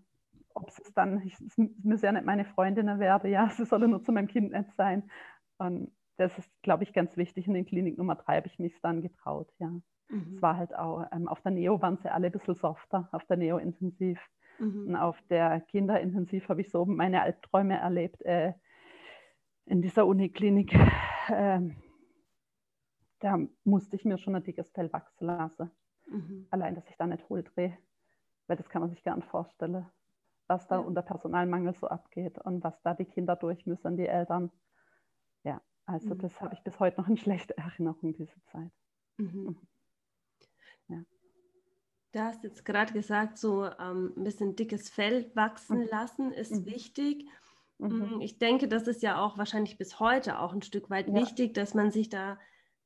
ob 0.53 0.69
es 0.69 0.81
dann, 0.95 1.21
ich, 1.23 1.33
es 1.41 1.57
müssen 1.57 2.05
ja 2.05 2.13
nicht 2.13 2.25
meine 2.25 2.45
Freundinnen 2.45 3.01
werden, 3.01 3.29
ja, 3.29 3.49
sie 3.57 3.65
sollen 3.65 3.91
nur 3.91 4.01
zu 4.01 4.13
meinem 4.13 4.29
Kind 4.29 4.53
nicht 4.53 4.73
sein. 4.77 5.11
Und 5.57 5.91
das 6.15 6.37
ist, 6.37 6.49
glaube 6.61 6.83
ich, 6.83 6.93
ganz 6.93 7.17
wichtig. 7.17 7.47
In 7.47 7.53
den 7.53 7.65
Klinik 7.65 7.97
Nummer 7.97 8.15
drei 8.15 8.37
habe 8.37 8.47
ich 8.47 8.59
mich 8.59 8.79
dann 8.81 9.01
getraut, 9.01 9.51
ja. 9.59 9.73
Mhm. 10.07 10.35
Es 10.35 10.41
war 10.41 10.55
halt 10.55 10.73
auch, 10.73 11.05
ähm, 11.11 11.27
auf 11.27 11.41
der 11.41 11.51
Neo 11.51 11.81
waren 11.81 11.97
sie 11.97 12.09
alle 12.09 12.27
ein 12.27 12.31
bisschen 12.31 12.55
softer, 12.55 13.09
auf 13.11 13.25
der 13.25 13.35
Neo-Intensiv. 13.35 14.21
Mhm. 14.59 14.87
Und 14.87 14.95
auf 14.95 15.21
der 15.29 15.61
Kinderintensiv 15.61 16.49
habe 16.49 16.61
ich 16.61 16.69
so 16.69 16.85
meine 16.85 17.21
Albträume 17.21 17.77
erlebt 17.77 18.21
äh, 18.23 18.53
in 19.65 19.81
dieser 19.81 20.05
Uniklinik. 20.05 20.73
Äh, 21.29 21.59
da 23.19 23.37
musste 23.63 23.95
ich 23.95 24.05
mir 24.05 24.17
schon 24.17 24.35
ein 24.35 24.43
dickes 24.43 24.69
Fell 24.71 24.91
wachsen 24.93 25.25
lassen. 25.25 25.71
Mhm. 26.07 26.47
Allein, 26.51 26.75
dass 26.75 26.87
ich 26.89 26.95
da 26.97 27.07
nicht 27.07 27.27
hohl 27.29 27.43
drehe. 27.43 27.77
Weil 28.47 28.57
das 28.57 28.69
kann 28.69 28.81
man 28.81 28.89
sich 28.89 29.03
gar 29.03 29.15
nicht 29.15 29.27
vorstellen, 29.27 29.85
was 30.47 30.67
da 30.67 30.75
ja. 30.75 30.81
unter 30.81 31.01
Personalmangel 31.01 31.73
so 31.73 31.87
abgeht 31.87 32.37
und 32.39 32.63
was 32.63 32.81
da 32.81 32.93
die 32.93 33.05
Kinder 33.05 33.35
durch 33.35 33.65
müssen, 33.65 33.97
die 33.97 34.07
Eltern. 34.07 34.51
Ja, 35.43 35.61
also 35.85 36.13
mhm. 36.13 36.19
das 36.19 36.39
habe 36.39 36.53
ich 36.53 36.63
bis 36.63 36.79
heute 36.79 37.01
noch 37.01 37.09
in 37.09 37.17
schlechter 37.17 37.55
Erinnerung, 37.57 38.13
diese 38.13 38.41
Zeit. 38.45 38.71
Mhm. 39.17 39.25
mhm. 39.43 39.57
Ja. 40.87 41.03
Du 42.17 42.23
hast 42.23 42.43
jetzt 42.43 42.65
gerade 42.65 42.93
gesagt, 42.93 43.37
so 43.37 43.65
ähm, 43.65 44.11
ein 44.17 44.23
bisschen 44.23 44.55
dickes 44.55 44.89
Fell 44.89 45.29
wachsen 45.35 45.81
mhm. 45.81 45.87
lassen 45.91 46.31
ist 46.31 46.51
mhm. 46.51 46.65
wichtig. 46.65 47.27
Mhm. 47.77 48.17
Mm, 48.17 48.21
ich 48.21 48.39
denke, 48.39 48.67
das 48.67 48.87
ist 48.87 49.03
ja 49.03 49.21
auch 49.21 49.37
wahrscheinlich 49.37 49.77
bis 49.77 49.99
heute 49.99 50.39
auch 50.39 50.51
ein 50.51 50.63
Stück 50.63 50.89
weit 50.89 51.09
ja. 51.09 51.13
wichtig, 51.13 51.53
dass 51.53 51.75
man 51.75 51.91
sich 51.91 52.09
da 52.09 52.39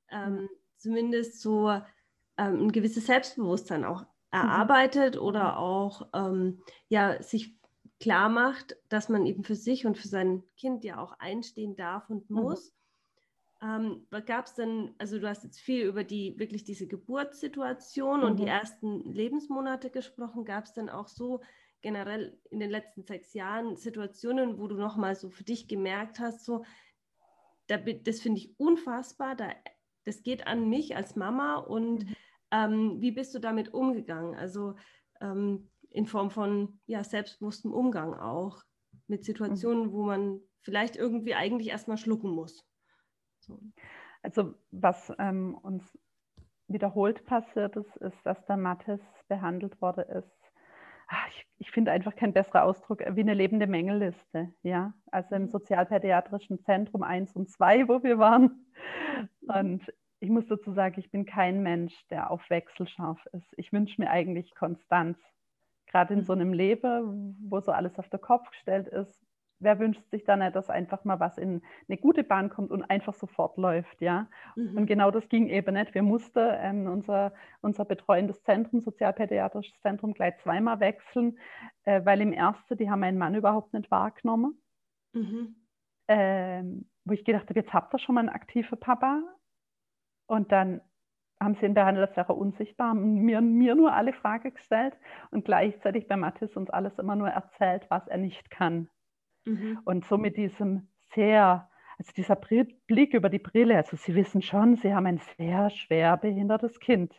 ähm, 0.10 0.50
zumindest 0.76 1.40
so 1.40 1.70
ähm, 1.70 2.66
ein 2.66 2.72
gewisses 2.74 3.06
Selbstbewusstsein 3.06 3.86
auch 3.86 4.06
erarbeitet 4.32 5.18
oder 5.18 5.58
auch 5.60 6.10
ähm, 6.14 6.62
ja, 6.90 7.24
sich 7.24 7.58
klar 8.02 8.28
macht, 8.28 8.76
dass 8.90 9.08
man 9.08 9.26
eben 9.26 9.46
für 9.46 9.56
sich 9.56 9.86
und 9.86 9.98
für 9.98 10.10
sein 10.10 10.44
Kind 10.58 10.84
ja 10.84 11.00
auch 11.00 11.14
einstehen 11.20 11.78
darf 11.78 12.10
und 12.10 12.30
muss. 12.30 12.74
Ähm, 13.62 14.08
Gab 14.26 14.48
es 14.48 14.56
denn, 14.56 14.96
also 14.98 15.20
du 15.20 15.30
hast 15.30 15.44
jetzt 15.44 15.60
viel 15.60 15.86
über 15.86 16.04
die 16.04 16.38
wirklich 16.40 16.64
diese 16.64 16.88
Geburtssituation 16.88 18.22
mhm. 18.22 18.26
und 18.26 18.40
die 18.40 18.44
mhm. 18.44 18.50
ersten 18.50 19.14
Lebensmonate 19.14 19.90
gesprochen. 19.90 20.46
Gab 20.46 20.66
es 20.66 20.74
denn 20.74 20.90
auch 20.90 21.08
so 21.08 21.42
generell 21.82 22.40
in 22.50 22.60
den 22.60 22.70
letzten 22.70 23.04
sechs 23.04 23.34
Jahren 23.34 23.76
Situationen, 23.76 24.60
wo 24.60 24.68
du 24.68 24.76
nochmal 24.76 25.16
so 25.16 25.30
für 25.30 25.44
dich 25.44 25.68
gemerkt 25.68 26.20
hast, 26.20 26.46
so, 26.46 26.64
da, 27.68 27.78
das 27.78 28.22
finde 28.22 28.40
ich 28.40 28.60
unfassbar, 28.60 29.36
da, 29.36 29.50
das 30.06 30.24
geht 30.24 30.48
an 30.48 30.70
mich 30.70 30.96
als 30.96 31.16
Mama 31.16 31.56
und 31.56 32.06
mhm. 32.06 32.16
ähm, 32.52 33.02
wie 33.02 33.12
bist 33.12 33.34
du 33.36 33.40
damit 33.40 33.74
umgegangen? 33.74 34.36
Also 34.36 34.76
ähm, 35.22 35.70
in 35.90 36.08
Form 36.08 36.32
von 36.32 36.80
ja, 36.86 37.04
selbstbewusstem 37.04 37.74
Umgang 37.74 38.14
auch 38.14 38.64
mit 39.08 39.22
mhm. 39.22 39.26
Situationen, 39.26 39.88
mhm. 39.88 39.92
wo 39.92 40.04
man 40.04 40.40
vielleicht 40.62 40.96
irgendwie 40.96 41.36
eigentlich 41.36 41.70
erstmal 41.70 41.98
schlucken 41.98 42.32
muss. 42.32 42.64
So. 43.42 43.60
Also 44.24 44.54
was 44.72 45.12
ähm, 45.20 45.56
uns 45.56 45.98
wiederholt 46.68 47.26
passiert 47.26 47.76
ist, 47.76 47.96
ist, 47.98 48.18
dass 48.24 48.44
der 48.46 48.58
Mathis 48.58 49.02
behandelt 49.28 49.82
worden 49.82 50.06
ist. 50.10 50.38
Ach, 51.08 51.28
ich, 51.28 51.46
ich 51.58 51.72
finde 51.72 51.92
einfach 51.92 52.16
kein 52.16 52.32
besserer 52.32 52.64
Ausdruck 52.64 53.02
äh, 53.02 53.16
wie 53.16 53.22
eine 53.22 53.34
lebende 53.34 53.68
Mängelliste. 53.68 54.54
Ja? 54.64 54.94
Also 55.12 55.36
im 55.36 55.44
mhm. 55.44 55.50
sozialpädiatrischen 55.50 56.64
Zentrum 56.64 57.04
1 57.04 57.36
und 57.36 57.50
2, 57.50 57.88
wo 57.88 58.04
wir 58.04 58.18
waren. 58.18 58.66
Mhm. 59.42 59.50
Und 59.50 59.94
ich 60.22 60.30
muss 60.30 60.48
dazu 60.48 60.72
sagen, 60.72 61.00
ich 61.00 61.12
bin 61.12 61.26
kein 61.26 61.64
Mensch, 61.64 61.94
der 62.10 62.32
auf 62.32 62.50
Wechsel 62.50 62.88
scharf 62.88 63.26
ist. 63.34 63.54
Ich 63.58 63.74
wünsche 63.74 64.00
mir 64.00 64.10
eigentlich 64.10 64.56
Konstanz. 64.56 65.18
Gerade 65.88 66.14
in 66.14 66.24
so 66.24 66.32
einem 66.32 66.54
Leben, 66.54 67.36
wo 67.50 67.60
so 67.60 67.72
alles 67.74 68.00
auf 68.00 68.08
den 68.08 68.22
Kopf 68.22 68.50
gestellt 68.52 68.88
ist, 68.88 69.20
wer 69.62 69.80
wünscht 69.80 70.10
sich 70.10 70.24
dann 70.24 70.40
nicht, 70.40 70.56
dass 70.56 70.70
einfach 70.70 71.06
mal 71.06 71.20
was 71.20 71.38
in 71.38 71.62
eine 71.88 71.98
gute 71.98 72.24
Bahn 72.24 72.50
kommt 72.50 72.72
und 72.72 72.84
einfach 72.84 73.14
sofort 73.14 73.58
läuft, 73.58 74.02
ja? 74.02 74.28
Mhm. 74.56 74.78
Und 74.78 74.86
genau 74.88 75.12
das 75.12 75.28
ging 75.30 75.48
eben 75.48 75.76
nicht. 75.76 75.94
Wir 75.94 76.04
mussten 76.04 76.40
ähm, 76.40 76.88
unser, 76.88 77.34
unser 77.62 77.86
betreuendes 77.86 78.44
Zentrum, 78.44 78.82
sozialpädiatrisches 78.82 79.80
Zentrum, 79.82 80.14
gleich 80.14 80.38
zweimal 80.40 80.80
wechseln, 80.80 81.38
äh, 81.84 82.04
weil 82.04 82.22
im 82.22 82.34
ersten, 82.34 82.78
die 82.78 82.90
haben 82.90 83.00
meinen 83.00 83.18
Mann 83.18 83.36
überhaupt 83.36 83.74
nicht 83.74 83.90
wahrgenommen. 83.92 84.62
Mhm. 85.14 85.56
Ähm, 86.08 86.90
wo 87.06 87.14
ich 87.14 87.24
gedacht 87.24 87.50
habe, 87.50 87.60
jetzt 87.60 87.74
habt 87.74 87.94
ihr 87.94 88.00
schon 88.00 88.16
mal 88.16 88.22
einen 88.22 88.30
aktiven 88.30 88.80
Papa. 88.80 89.24
Und 90.28 90.52
dann 90.52 90.82
haben 91.42 91.56
sie 91.56 91.66
ihn 91.66 91.74
behandelt 91.74 92.08
als 92.08 92.18
wäre 92.18 92.30
er 92.30 92.38
unsichtbar, 92.38 92.90
haben 92.90 93.16
mir, 93.24 93.42
mir 93.42 93.76
nur 93.76 93.94
alle 93.94 94.14
Fragen 94.14 94.54
gestellt 94.54 94.96
und 95.32 95.44
gleichzeitig 95.44 96.08
bei 96.08 96.16
Mathis 96.16 96.56
uns 96.56 96.70
alles 96.70 96.98
immer 97.00 97.16
nur 97.16 97.30
erzählt, 97.30 97.86
was 97.90 98.08
er 98.08 98.18
nicht 98.18 98.52
kann. 98.52 98.90
Mhm. 99.46 99.80
Und 99.86 100.06
so 100.06 100.18
mit 100.18 100.38
diesem 100.38 100.88
sehr, 101.14 101.70
also 101.98 102.12
dieser 102.16 102.36
Blick 102.36 103.14
über 103.14 103.30
die 103.30 103.40
Brille, 103.40 103.78
also 103.78 103.98
Sie 103.98 104.16
wissen 104.16 104.42
schon, 104.42 104.76
Sie 104.78 104.94
haben 104.94 105.06
ein 105.06 105.22
sehr 105.38 105.70
schwer 105.70 106.18
behindertes 106.18 106.80
Kind. 106.80 107.14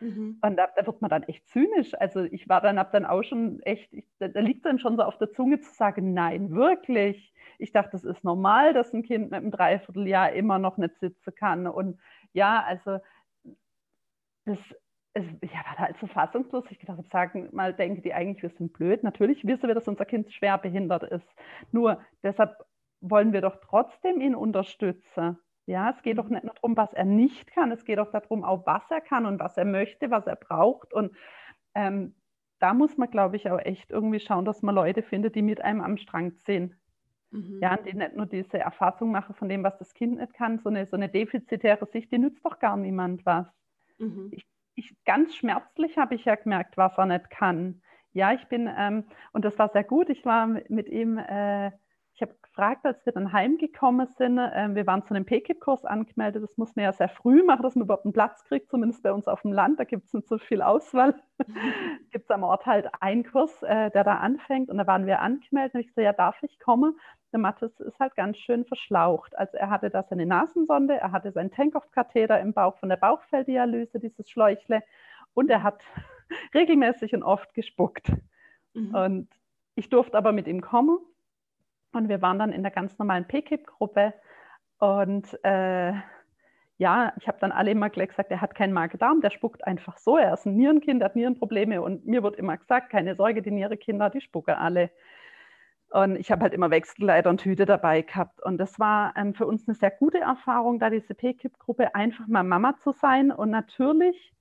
Mhm. 0.00 0.38
Und 0.42 0.56
da, 0.56 0.68
da, 0.76 0.86
wird 0.86 1.00
man 1.00 1.10
dann 1.10 1.22
echt 1.22 1.48
zynisch. 1.48 1.94
Also 1.94 2.24
ich 2.24 2.48
war 2.48 2.60
dann, 2.60 2.78
habe 2.78 2.90
dann 2.92 3.06
auch 3.06 3.22
schon 3.22 3.60
echt, 3.62 3.92
ich, 3.92 4.04
da, 4.18 4.28
da 4.28 4.40
liegt 4.40 4.66
dann 4.66 4.78
schon 4.78 4.96
so 4.96 5.02
auf 5.02 5.16
der 5.18 5.32
Zunge 5.32 5.60
zu 5.60 5.72
sagen, 5.72 6.12
nein, 6.12 6.50
wirklich. 6.50 7.32
Ich 7.58 7.72
dachte, 7.72 7.92
das 7.92 8.04
ist 8.04 8.22
normal, 8.22 8.74
dass 8.74 8.92
ein 8.92 9.02
Kind 9.02 9.30
mit 9.30 9.34
einem 9.34 9.50
Dreivierteljahr 9.50 10.32
immer 10.32 10.58
noch 10.58 10.76
nicht 10.76 10.98
sitzen 11.00 11.34
kann. 11.34 11.66
Und 11.66 11.98
ja, 12.34 12.62
also 12.62 12.98
das, 14.44 14.58
es, 15.16 15.24
ich 15.40 15.52
war 15.52 15.74
da 15.76 15.82
halt 15.84 15.96
so 15.98 16.06
fassungslos. 16.06 16.64
Ich 16.70 16.78
gedacht 16.78 16.98
habe, 16.98 17.08
sagen 17.08 17.48
mal, 17.52 17.72
denken 17.72 18.02
die 18.02 18.12
eigentlich, 18.12 18.42
wir 18.42 18.50
sind 18.50 18.72
blöd. 18.74 19.02
Natürlich 19.02 19.46
wissen 19.46 19.66
wir, 19.66 19.74
dass 19.74 19.88
unser 19.88 20.04
Kind 20.04 20.30
schwer 20.32 20.58
behindert 20.58 21.04
ist. 21.04 21.26
Nur 21.72 22.00
deshalb 22.22 22.64
wollen 23.00 23.32
wir 23.32 23.40
doch 23.40 23.56
trotzdem 23.56 24.20
ihn 24.20 24.34
unterstützen. 24.34 25.38
Ja, 25.64 25.90
es 25.90 26.02
geht 26.02 26.18
doch 26.18 26.28
nicht 26.28 26.44
nur 26.44 26.54
darum, 26.54 26.76
was 26.76 26.92
er 26.92 27.04
nicht 27.04 27.50
kann, 27.50 27.72
es 27.72 27.84
geht 27.84 27.98
auch 27.98 28.12
darum, 28.12 28.44
auch 28.44 28.66
was 28.66 28.88
er 28.88 29.00
kann 29.00 29.26
und 29.26 29.40
was 29.40 29.56
er 29.56 29.64
möchte, 29.64 30.10
was 30.10 30.26
er 30.26 30.36
braucht. 30.36 30.92
Und 30.92 31.16
ähm, 31.74 32.14
da 32.60 32.72
muss 32.72 32.96
man, 32.96 33.10
glaube 33.10 33.36
ich, 33.36 33.50
auch 33.50 33.58
echt 33.58 33.90
irgendwie 33.90 34.20
schauen, 34.20 34.44
dass 34.44 34.62
man 34.62 34.74
Leute 34.74 35.02
findet, 35.02 35.34
die 35.34 35.42
mit 35.42 35.60
einem 35.62 35.80
am 35.80 35.96
Strang 35.96 36.36
ziehen. 36.36 36.76
Mhm. 37.30 37.58
Ja, 37.60 37.76
die 37.76 37.94
nicht 37.94 38.14
nur 38.14 38.26
diese 38.26 38.58
Erfassung 38.58 39.10
machen 39.10 39.34
von 39.34 39.48
dem, 39.48 39.64
was 39.64 39.76
das 39.78 39.92
Kind 39.94 40.18
nicht 40.18 40.34
kann, 40.34 40.58
so 40.58 40.68
eine, 40.68 40.86
so 40.86 40.96
eine 40.96 41.08
defizitäre 41.08 41.86
Sicht, 41.86 42.12
die 42.12 42.18
nützt 42.18 42.44
doch 42.44 42.58
gar 42.60 42.76
niemand 42.76 43.26
was. 43.26 43.46
Mhm. 43.98 44.28
Ich 44.30 44.46
ich, 44.76 44.94
ganz 45.04 45.34
schmerzlich 45.34 45.98
habe 45.98 46.14
ich 46.14 46.24
ja 46.24 46.36
gemerkt, 46.36 46.76
was 46.76 46.96
er 46.98 47.06
nicht 47.06 47.30
kann. 47.30 47.82
Ja, 48.12 48.32
ich 48.32 48.46
bin, 48.46 48.70
ähm, 48.78 49.04
und 49.32 49.44
das 49.44 49.58
war 49.58 49.70
sehr 49.72 49.84
gut, 49.84 50.08
ich 50.08 50.24
war 50.24 50.46
mit 50.46 50.88
ihm, 50.88 51.18
äh, 51.18 51.72
gefragt, 52.56 52.86
als 52.86 53.04
wir 53.04 53.12
dann 53.12 53.34
heimgekommen 53.34 54.06
sind, 54.16 54.38
äh, 54.38 54.74
wir 54.74 54.86
waren 54.86 55.04
zu 55.04 55.12
einem 55.12 55.26
PKIP-Kurs 55.26 55.84
angemeldet, 55.84 56.42
das 56.42 56.56
muss 56.56 56.74
man 56.74 56.86
ja 56.86 56.92
sehr 56.92 57.10
früh 57.10 57.42
machen, 57.42 57.62
dass 57.62 57.74
man 57.74 57.84
überhaupt 57.84 58.06
einen 58.06 58.14
Platz 58.14 58.44
kriegt, 58.44 58.70
zumindest 58.70 59.02
bei 59.02 59.12
uns 59.12 59.28
auf 59.28 59.42
dem 59.42 59.52
Land, 59.52 59.78
da 59.78 59.84
gibt 59.84 60.06
es 60.06 60.14
nicht 60.14 60.26
so 60.26 60.38
viel 60.38 60.62
Auswahl. 60.62 61.14
gibt 62.12 62.24
es 62.24 62.30
am 62.30 62.44
Ort 62.44 62.64
halt 62.64 62.88
einen 63.00 63.24
Kurs, 63.24 63.62
äh, 63.62 63.90
der 63.90 64.04
da 64.04 64.16
anfängt 64.16 64.70
und 64.70 64.78
da 64.78 64.86
waren 64.86 65.04
wir 65.04 65.20
angemeldet 65.20 65.74
und 65.74 65.80
ich 65.80 65.92
so, 65.92 66.00
ja, 66.00 66.14
darf 66.14 66.42
ich 66.42 66.58
kommen? 66.58 66.98
Der 67.32 67.40
Mathis 67.40 67.78
ist 67.80 68.00
halt 68.00 68.16
ganz 68.16 68.38
schön 68.38 68.64
verschlaucht. 68.64 69.36
Also 69.36 69.58
er 69.58 69.68
hatte 69.68 69.90
da 69.90 70.02
seine 70.02 70.24
Nasensonde, 70.24 70.94
er 70.94 71.12
hatte 71.12 71.32
seinen 71.32 71.50
Tankoff-Katheter 71.50 72.40
im 72.40 72.54
Bauch 72.54 72.78
von 72.78 72.88
der 72.88 72.96
Bauchfelldialyse, 72.96 74.00
dieses 74.00 74.30
Schläuchle, 74.30 74.82
und 75.34 75.50
er 75.50 75.62
hat 75.62 75.82
regelmäßig 76.54 77.14
und 77.14 77.22
oft 77.22 77.52
gespuckt. 77.52 78.10
Mhm. 78.72 78.94
Und 78.94 79.28
ich 79.74 79.90
durfte 79.90 80.16
aber 80.16 80.32
mit 80.32 80.46
ihm 80.46 80.62
kommen 80.62 80.98
und 81.96 82.08
wir 82.08 82.22
waren 82.22 82.38
dann 82.38 82.52
in 82.52 82.62
der 82.62 82.72
ganz 82.72 82.98
normalen 82.98 83.26
PKIP-Gruppe 83.26 84.14
und 84.78 85.26
äh, 85.44 85.92
ja, 86.78 87.12
ich 87.18 87.26
habe 87.26 87.38
dann 87.40 87.52
alle 87.52 87.70
immer 87.70 87.88
gleich 87.88 88.08
gesagt, 88.08 88.30
er 88.30 88.42
hat 88.42 88.54
keinen 88.54 88.74
Magen-Darm, 88.74 89.22
der 89.22 89.30
spuckt 89.30 89.66
einfach 89.66 89.96
so. 89.96 90.18
Er 90.18 90.34
ist 90.34 90.44
ein 90.44 90.56
Nierenkind, 90.56 91.02
hat 91.02 91.16
Nierenprobleme 91.16 91.80
und 91.80 92.06
mir 92.06 92.22
wird 92.22 92.36
immer 92.36 92.56
gesagt, 92.58 92.90
keine 92.90 93.14
Sorge, 93.14 93.40
die 93.40 93.50
Nierenkinder, 93.50 94.10
die 94.10 94.20
spucken 94.20 94.54
alle. 94.54 94.90
Und 95.90 96.16
ich 96.16 96.30
habe 96.30 96.42
halt 96.42 96.52
immer 96.52 96.70
Wechselleiter 96.70 97.30
und 97.30 97.42
Hüte 97.42 97.64
dabei 97.64 98.02
gehabt. 98.02 98.42
Und 98.42 98.58
das 98.58 98.78
war 98.78 99.14
ähm, 99.16 99.34
für 99.34 99.46
uns 99.46 99.66
eine 99.66 99.74
sehr 99.74 99.90
gute 99.90 100.18
Erfahrung, 100.18 100.78
da 100.78 100.90
diese 100.90 101.14
PKIP-Gruppe 101.14 101.94
einfach 101.94 102.26
mal 102.26 102.42
Mama 102.42 102.76
zu 102.76 102.92
sein. 102.92 103.30
Und 103.30 103.50
natürlich 103.50 104.34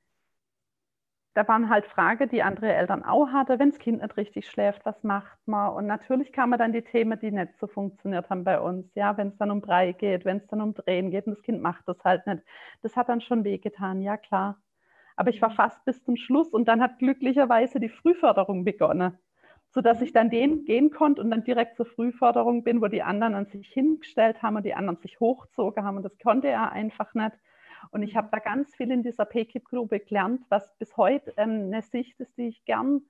da 1.36 1.46
waren 1.50 1.70
halt 1.70 1.86
Fragen, 1.86 2.30
die 2.30 2.44
andere 2.44 2.74
Eltern 2.74 3.04
auch 3.04 3.28
hatten, 3.28 3.60
wenn 3.60 3.72
das 3.72 3.80
Kind 3.80 4.02
nicht 4.02 4.16
richtig 4.16 4.50
schläft, 4.50 4.86
was 4.86 5.04
macht 5.04 5.38
man? 5.46 5.74
Und 5.74 5.86
natürlich 5.86 6.32
kamen 6.32 6.58
dann 6.58 6.72
die 6.72 6.82
Themen, 6.82 7.20
die 7.20 7.30
nicht 7.30 7.60
so 7.60 7.68
funktioniert 7.68 8.30
haben 8.30 8.46
bei 8.46 8.60
uns. 8.60 8.96
Ja, 8.96 9.18
wenn 9.18 9.28
es 9.28 9.38
dann 9.38 9.52
um 9.52 9.60
Brei 9.60 9.92
geht, 9.92 10.24
wenn 10.24 10.38
es 10.38 10.48
dann 10.48 10.62
um 10.62 10.74
Drehen 10.74 11.12
geht 11.12 11.28
und 11.28 11.36
das 11.36 11.44
Kind 11.44 11.62
macht 11.62 11.88
das 11.88 11.98
halt 12.06 12.26
nicht. 12.26 12.42
Das 12.84 12.96
hat 12.96 13.10
dann 13.10 13.20
schon 13.20 13.44
wehgetan, 13.44 14.02
ja 14.02 14.16
klar. 14.16 14.62
Aber 15.18 15.30
ich 15.30 15.42
war 15.42 15.50
mhm. 15.50 15.56
fast 15.56 15.84
bis 15.84 16.02
zum 16.06 16.16
Schluss 16.16 16.48
und 16.48 16.70
dann 16.70 16.82
hat 16.82 17.00
glücklicherweise 17.00 17.82
die 17.82 17.90
Frühförderung 17.90 18.64
begonnen, 18.64 19.18
sodass 19.72 20.02
ich 20.02 20.14
dann 20.14 20.30
den 20.30 20.64
gehen 20.64 20.90
konnte 20.90 21.22
und 21.22 21.32
dann 21.32 21.44
direkt 21.44 21.76
zur 21.76 21.86
Frühförderung 21.86 22.64
bin, 22.64 22.82
wo 22.82 22.88
die 22.88 23.04
anderen 23.04 23.36
an 23.36 23.46
sich 23.48 23.68
hingestellt 23.68 24.42
haben 24.42 24.56
und 24.56 24.64
die 24.66 24.74
anderen 24.74 25.00
sich 25.02 25.20
hochgezogen 25.20 25.84
haben 25.84 25.98
und 25.98 26.04
das 26.04 26.18
konnte 26.18 26.48
er 26.48 26.72
einfach 26.72 27.14
nicht. 27.14 27.34
Und 27.92 28.04
ich 28.04 28.16
habe 28.16 28.30
da 28.32 28.40
ganz 28.40 28.76
viel 28.76 28.92
in 28.92 29.04
dieser 29.04 29.26
PKIP-Gruppe 29.26 30.00
gelernt, 30.00 30.42
was 30.50 30.76
bis 30.78 30.96
heute 30.98 31.34
ähm, 31.38 31.72
eine 31.72 31.82
Sicht 31.82 32.20
ist, 32.20 32.38
die 32.38 32.48
ich 32.48 32.66
gern, 32.66 33.02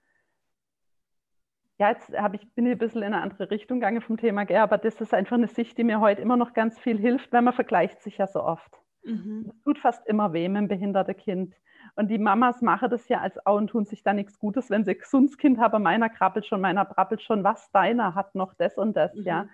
ja, 1.77 1.89
jetzt 1.89 2.09
ich, 2.09 2.53
bin 2.53 2.65
ich 2.65 2.73
ein 2.73 2.77
bisschen 2.77 3.01
in 3.01 3.13
eine 3.13 3.21
andere 3.21 3.51
Richtung 3.51 3.79
gegangen 3.79 4.01
vom 4.01 4.17
Thema, 4.17 4.45
gell, 4.45 4.57
aber 4.57 4.77
das 4.77 5.01
ist 5.01 5.13
einfach 5.13 5.35
eine 5.35 5.47
Sicht, 5.47 5.77
die 5.77 5.83
mir 5.83 5.99
heute 5.99 6.21
immer 6.21 6.37
noch 6.37 6.53
ganz 6.53 6.79
viel 6.79 6.97
hilft, 6.97 7.33
weil 7.33 7.41
man 7.41 7.53
vergleicht 7.53 8.01
sich 8.01 8.17
ja 8.17 8.27
so 8.27 8.43
oft. 8.43 8.79
Mhm. 9.03 9.45
Es 9.49 9.63
tut 9.63 9.79
fast 9.79 10.07
immer 10.07 10.33
weh 10.33 10.47
mit 10.47 10.57
einem 10.57 10.67
behinderten 10.67 11.15
Kind. 11.15 11.55
Und 11.95 12.09
die 12.09 12.17
Mamas 12.17 12.61
machen 12.61 12.89
das 12.89 13.07
ja 13.07 13.21
als 13.21 13.45
auch 13.45 13.57
und 13.57 13.67
tun 13.67 13.85
sich 13.85 14.03
da 14.03 14.13
nichts 14.13 14.39
Gutes, 14.39 14.69
wenn 14.69 14.83
sie 14.83 14.91
ein 14.91 14.99
gesundes 14.99 15.37
Kind 15.37 15.59
haben. 15.59 15.83
Meiner 15.83 16.09
krabbelt 16.09 16.45
schon, 16.45 16.61
meiner 16.61 16.83
brabbelt 16.83 17.21
schon, 17.21 17.43
was 17.43 17.71
deiner 17.71 18.15
hat 18.15 18.35
noch 18.35 18.53
das 18.55 18.77
und 18.77 18.95
das, 18.97 19.13
mhm. 19.13 19.23
ja. 19.23 19.47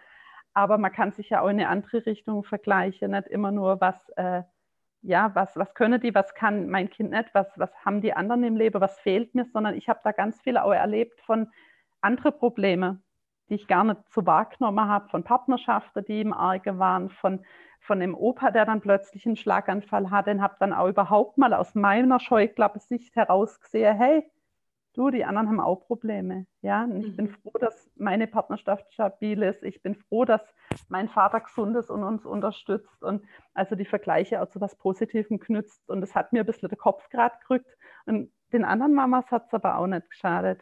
Aber 0.54 0.78
man 0.78 0.92
kann 0.92 1.12
sich 1.12 1.30
ja 1.30 1.42
auch 1.42 1.48
in 1.48 1.60
eine 1.60 1.70
andere 1.70 2.06
Richtung 2.06 2.44
vergleichen, 2.44 3.12
nicht 3.12 3.28
immer 3.28 3.52
nur, 3.52 3.80
was 3.80 4.10
äh, 4.16 4.44
ja, 5.02 5.34
was, 5.34 5.56
was 5.58 5.74
können 5.74 6.00
die, 6.00 6.14
was 6.14 6.34
kann 6.36 6.70
mein 6.70 6.90
Kind 6.90 7.12
nicht, 7.12 7.30
was, 7.34 7.48
was 7.58 7.72
haben 7.84 8.02
die 8.02 8.14
anderen 8.14 8.44
im 8.44 8.56
Leben, 8.56 8.82
was 8.82 9.00
fehlt 9.00 9.34
mir, 9.34 9.46
sondern 9.46 9.76
ich 9.76 9.90
habe 9.90 10.00
da 10.04 10.12
ganz 10.12 10.40
viel 10.42 10.58
auch 10.58 10.72
erlebt 10.72 11.22
von 11.22 11.48
anderen 12.02 12.38
Problemen, 12.38 13.04
die 13.50 13.56
ich 13.56 13.68
gar 13.68 13.84
nicht 13.84 14.02
so 14.10 14.26
wahrgenommen 14.26 14.88
habe, 14.88 15.10
von 15.10 15.24
Partnerschaften, 15.24 16.06
die 16.06 16.22
im 16.22 16.34
Arge 16.34 16.78
waren, 16.80 17.10
von, 17.10 17.44
von 17.80 18.00
dem 18.00 18.16
Opa, 18.16 18.52
der 18.52 18.66
dann 18.66 18.82
plötzlich 18.82 19.26
einen 19.26 19.36
Schlaganfall 19.36 20.12
hatte, 20.12 20.32
und 20.32 20.42
habe 20.42 20.56
dann 20.60 20.74
auch 20.74 20.88
überhaupt 20.88 21.38
mal 21.38 21.54
aus 21.54 21.76
meiner 21.76 22.20
Scheuklappe-Sicht 22.20 23.16
herausgesehen, 23.16 23.98
hey, 23.98 24.30
du, 24.94 25.10
die 25.10 25.26
anderen 25.26 25.48
haben 25.48 25.60
auch 25.60 25.88
Probleme. 25.88 26.46
Ja, 26.62 26.84
und 26.84 27.06
ich 27.06 27.16
bin 27.16 27.28
mhm. 27.28 27.36
froh, 27.42 27.58
dass 27.60 27.90
meine 27.96 28.28
Partnerschaft 28.28 28.94
stabil 28.94 29.42
ist. 29.44 29.64
Ich 29.64 29.82
bin 29.82 29.96
froh, 29.96 30.26
dass 30.26 30.42
mein 30.90 31.10
Vater 31.10 31.40
gesund 31.42 31.76
ist 31.76 31.90
und 31.90 32.04
uns 32.04 32.26
unterstützt 32.26 33.04
und 33.04 33.24
also 33.54 33.76
die 33.76 33.86
Vergleiche 33.86 34.42
auch 34.42 34.50
zu 34.50 34.62
was 34.62 34.76
Positivem 34.76 35.40
knützt. 35.40 35.90
Und 35.90 36.02
das 36.02 36.16
hat 36.16 36.34
mir 36.34 36.42
ein 36.42 36.46
bisschen 36.46 36.70
den 36.70 36.78
Kopf 36.78 37.10
gerade 37.10 37.36
gerückt. 37.48 37.78
Und 38.06 38.32
den 38.54 38.66
anderen 38.66 38.94
Mamas 38.94 39.30
hat 39.32 39.48
es 39.48 39.54
aber 39.54 39.78
auch 39.78 39.88
nicht 39.88 40.10
geschadet. 40.10 40.62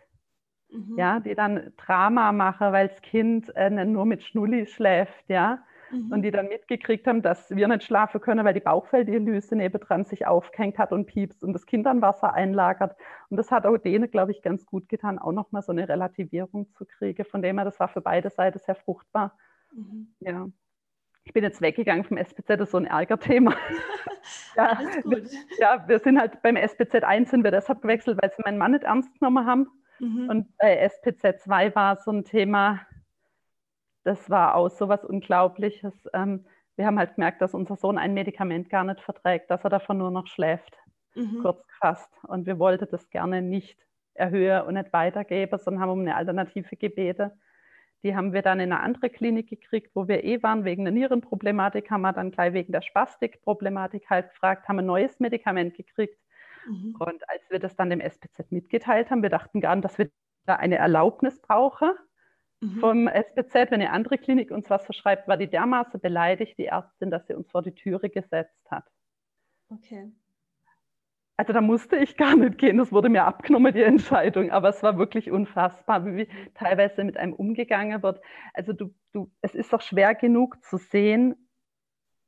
Mhm. 0.70 0.96
Ja, 0.98 1.20
die 1.20 1.36
dann 1.36 1.74
Drama 1.78 2.32
machen, 2.32 2.72
weil 2.72 2.90
das 2.90 3.02
Kind 3.02 3.56
äh, 3.56 3.70
nur 3.70 4.06
mit 4.06 4.24
Schnulli 4.24 4.68
schläft, 4.68 5.28
ja 5.28 5.64
mhm. 5.92 6.12
und 6.12 6.22
die 6.22 6.32
dann 6.32 6.48
mitgekriegt 6.48 7.08
haben, 7.08 7.22
dass 7.22 7.50
wir 7.50 7.68
nicht 7.68 7.84
schlafen 7.84 8.22
können, 8.22 8.46
weil 8.46 8.54
die 8.54 8.60
Bauchfelddialyse 8.60 9.56
nebendran 9.56 10.06
sich 10.06 10.28
aufgehängt 10.28 10.78
hat 10.78 10.92
und 10.92 11.06
piepst 11.06 11.44
und 11.44 11.54
das 11.54 11.66
Kind 11.66 11.86
dann 11.86 12.02
Wasser 12.02 12.34
einlagert. 12.34 12.96
Und 13.30 13.38
das 13.38 13.52
hat 13.52 13.66
auch 13.66 13.78
denen, 13.78 14.10
glaube 14.10 14.32
ich, 14.32 14.42
ganz 14.42 14.66
gut 14.66 14.90
getan, 14.90 15.20
auch 15.20 15.32
nochmal 15.32 15.62
so 15.62 15.72
eine 15.72 15.88
Relativierung 15.88 16.72
zu 16.74 16.86
kriegen. 16.86 17.26
Von 17.26 17.42
dem 17.42 17.58
her, 17.58 17.66
das 17.66 17.80
war 17.80 17.88
für 17.88 18.02
beide 18.02 18.30
Seiten 18.30 18.60
sehr 18.60 18.76
fruchtbar. 18.76 19.38
Mhm. 19.74 20.14
Ja. 20.20 20.48
Ich 21.26 21.34
bin 21.34 21.44
jetzt 21.44 21.62
weggegangen 21.62 22.04
vom 22.04 22.18
SPZ, 22.18 22.48
das 22.48 22.62
ist 22.62 22.72
so 22.72 22.78
ein 22.78 22.86
Ärgerthema. 22.86 23.54
ja, 24.56 24.80
wir, 25.04 25.24
ja, 25.60 25.84
wir 25.88 26.00
sind 26.00 26.20
halt 26.20 26.42
beim 26.42 26.56
SPZ 26.56 27.04
1 27.04 27.30
sind 27.30 27.44
wir 27.44 27.52
deshalb 27.52 27.82
gewechselt, 27.82 28.18
weil 28.22 28.32
sie 28.32 28.42
meinen 28.44 28.58
Mann 28.58 28.72
nicht 28.72 28.84
ernst 28.84 29.14
genommen 29.20 29.46
haben. 29.46 29.68
Mhm. 30.00 30.30
Und 30.30 30.58
bei 30.58 30.78
SPZ 30.78 31.42
2 31.44 31.76
war 31.76 31.98
so 31.98 32.12
ein 32.12 32.24
Thema, 32.24 32.80
das 34.04 34.30
war 34.30 34.56
auch 34.56 34.70
so 34.70 34.88
was 34.88 35.04
Unglaubliches. 35.04 35.94
Ähm, 36.14 36.46
wir 36.76 36.86
haben 36.86 36.98
halt 36.98 37.16
gemerkt, 37.16 37.42
dass 37.42 37.54
unser 37.54 37.76
Sohn 37.76 37.98
ein 37.98 38.14
Medikament 38.14 38.70
gar 38.70 38.84
nicht 38.84 39.02
verträgt, 39.02 39.52
dass 39.52 39.64
er 39.64 39.70
davon 39.70 39.98
nur 39.98 40.12
noch 40.12 40.28
schläft, 40.28 40.78
mhm. 41.14 41.40
kurz 41.42 41.66
gefasst. 41.68 42.12
Und 42.28 42.46
wir 42.46 42.58
wollten 42.58 42.88
das 42.90 43.10
gerne 43.10 43.42
nicht 43.42 43.78
erhöhen 44.14 44.62
und 44.62 44.76
nicht 44.76 44.94
weitergeben, 44.94 45.60
sondern 45.60 45.82
haben 45.82 45.92
um 45.92 46.00
eine 46.00 46.16
Alternative 46.16 46.76
gebeten. 46.76 47.32
Die 48.04 48.16
haben 48.16 48.32
wir 48.32 48.42
dann 48.42 48.62
in 48.62 48.72
eine 48.72 48.82
andere 48.82 49.10
Klinik 49.10 49.50
gekriegt, 49.50 49.92
wo 49.94 50.08
wir 50.08 50.24
eh 50.24 50.42
waren, 50.42 50.64
wegen 50.64 50.86
der 50.86 50.94
Nierenproblematik, 50.94 51.92
haben 51.92 52.02
wir 52.02 52.14
dann 52.14 52.32
gleich 52.32 52.54
wegen 52.54 52.72
der 52.72 52.82
Spastikproblematik 52.82 54.10
halt 54.10 54.30
gefragt, 54.30 54.70
haben 54.70 54.80
ein 54.80 54.86
neues 54.86 55.20
Medikament 55.20 55.76
gekriegt. 55.76 56.18
Mhm. 56.66 56.96
Und 56.98 57.30
als 57.30 57.50
wir 57.50 57.60
das 57.60 57.76
dann 57.76 57.90
dem 57.90 58.00
SPZ 58.00 58.52
mitgeteilt 58.52 59.12
haben, 59.12 59.22
wir 59.22 59.30
dachten 59.30 59.60
gar 59.60 59.76
nicht, 59.76 59.84
dass 59.84 59.98
wir 59.98 60.10
da 60.46 60.56
eine 60.56 60.78
Erlaubnis 60.78 61.42
brauchen 61.42 61.92
mhm. 62.62 62.80
vom 62.80 63.08
SPZ, 63.08 63.54
wenn 63.54 63.82
eine 63.82 63.92
andere 63.92 64.18
Klinik 64.18 64.52
uns 64.52 64.70
was 64.70 64.86
verschreibt, 64.86 65.28
war 65.28 65.38
die 65.38 65.50
dermaßen 65.50 66.00
beleidigt, 66.00 66.58
die 66.58 66.68
Ärztin, 66.68 67.12
dass 67.12 67.26
sie 67.28 67.34
uns 67.34 67.50
vor 67.52 67.62
die 67.62 67.74
Türe 67.74 68.10
gesetzt 68.10 68.70
hat. 68.70 68.86
Okay. 69.70 70.12
Also 71.38 71.54
da 71.54 71.62
musste 71.62 71.96
ich 71.96 72.18
gar 72.18 72.36
nicht 72.36 72.58
gehen, 72.58 72.78
das 72.78 72.92
wurde 72.92 73.08
mir 73.08 73.24
abgenommen, 73.24 73.74
die 73.74 73.82
Entscheidung, 73.82 74.52
aber 74.52 74.70
es 74.70 74.84
war 74.84 74.98
wirklich 74.98 75.32
unfassbar, 75.32 76.06
wie 76.06 76.28
teilweise 76.54 77.06
mit 77.06 77.16
einem 77.16 77.32
umgegangen 77.32 78.04
wird. 78.04 78.20
Also 78.54 78.74
du, 78.74 78.94
du, 79.14 79.32
es 79.42 79.56
ist 79.56 79.72
doch 79.72 79.82
schwer 79.82 80.16
genug 80.16 80.62
zu 80.66 80.76
sehen, 80.76 81.49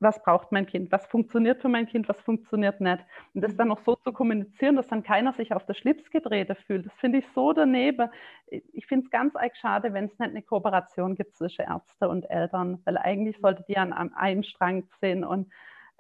was 0.01 0.21
braucht 0.21 0.51
mein 0.51 0.65
Kind, 0.65 0.91
was 0.91 1.05
funktioniert 1.07 1.61
für 1.61 1.69
mein 1.69 1.87
Kind, 1.87 2.09
was 2.09 2.19
funktioniert 2.21 2.81
nicht. 2.81 3.05
Und 3.33 3.41
das 3.41 3.55
dann 3.55 3.67
noch 3.67 3.79
so 3.79 3.95
zu 3.95 4.11
kommunizieren, 4.11 4.75
dass 4.75 4.87
dann 4.87 5.03
keiner 5.03 5.31
sich 5.33 5.53
auf 5.53 5.65
der 5.65 5.75
Schlips 5.75 6.09
gedreht 6.09 6.51
fühlt, 6.65 6.87
das 6.87 6.93
finde 6.95 7.19
ich 7.19 7.25
so 7.35 7.53
daneben. 7.53 8.09
Ich 8.47 8.87
finde 8.87 9.05
es 9.05 9.11
ganz 9.11 9.35
arg 9.35 9.55
schade, 9.55 9.93
wenn 9.93 10.05
es 10.05 10.17
nicht 10.17 10.31
eine 10.31 10.41
Kooperation 10.41 11.15
gibt 11.15 11.35
zwischen 11.37 11.65
Ärzte 11.65 12.09
und 12.09 12.23
Eltern, 12.29 12.81
weil 12.83 12.97
eigentlich 12.97 13.37
sollte 13.39 13.63
die 13.67 13.77
an 13.77 13.93
einem 13.93 14.43
Strang 14.43 14.87
ziehen. 14.99 15.23
Und 15.23 15.51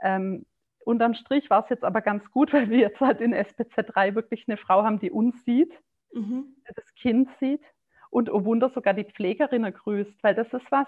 ähm, 0.01 0.45
unterm 0.83 1.13
Strich 1.13 1.49
war 1.51 1.63
es 1.63 1.69
jetzt 1.69 1.83
aber 1.83 2.01
ganz 2.01 2.29
gut, 2.31 2.53
weil 2.53 2.69
wir 2.69 2.79
jetzt 2.79 2.99
halt 2.99 3.21
in 3.21 3.33
SPZ 3.33 3.75
3 3.87 4.15
wirklich 4.15 4.45
eine 4.47 4.57
Frau 4.57 4.83
haben, 4.83 4.99
die 4.99 5.11
uns 5.11 5.45
sieht, 5.45 5.71
mhm. 6.11 6.55
die 6.67 6.73
das 6.75 6.95
Kind 6.95 7.29
sieht 7.39 7.63
und 8.09 8.31
oh 8.31 8.45
Wunder 8.45 8.69
sogar 8.69 8.95
die 8.95 9.05
Pflegerinnen 9.05 9.73
grüßt, 9.73 10.23
weil 10.23 10.33
das 10.33 10.51
ist 10.53 10.71
was, 10.71 10.87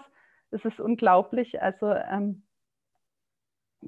das 0.49 0.65
ist 0.65 0.79
unglaublich. 0.79 1.61
Also 1.61 1.91
ähm, 1.93 2.43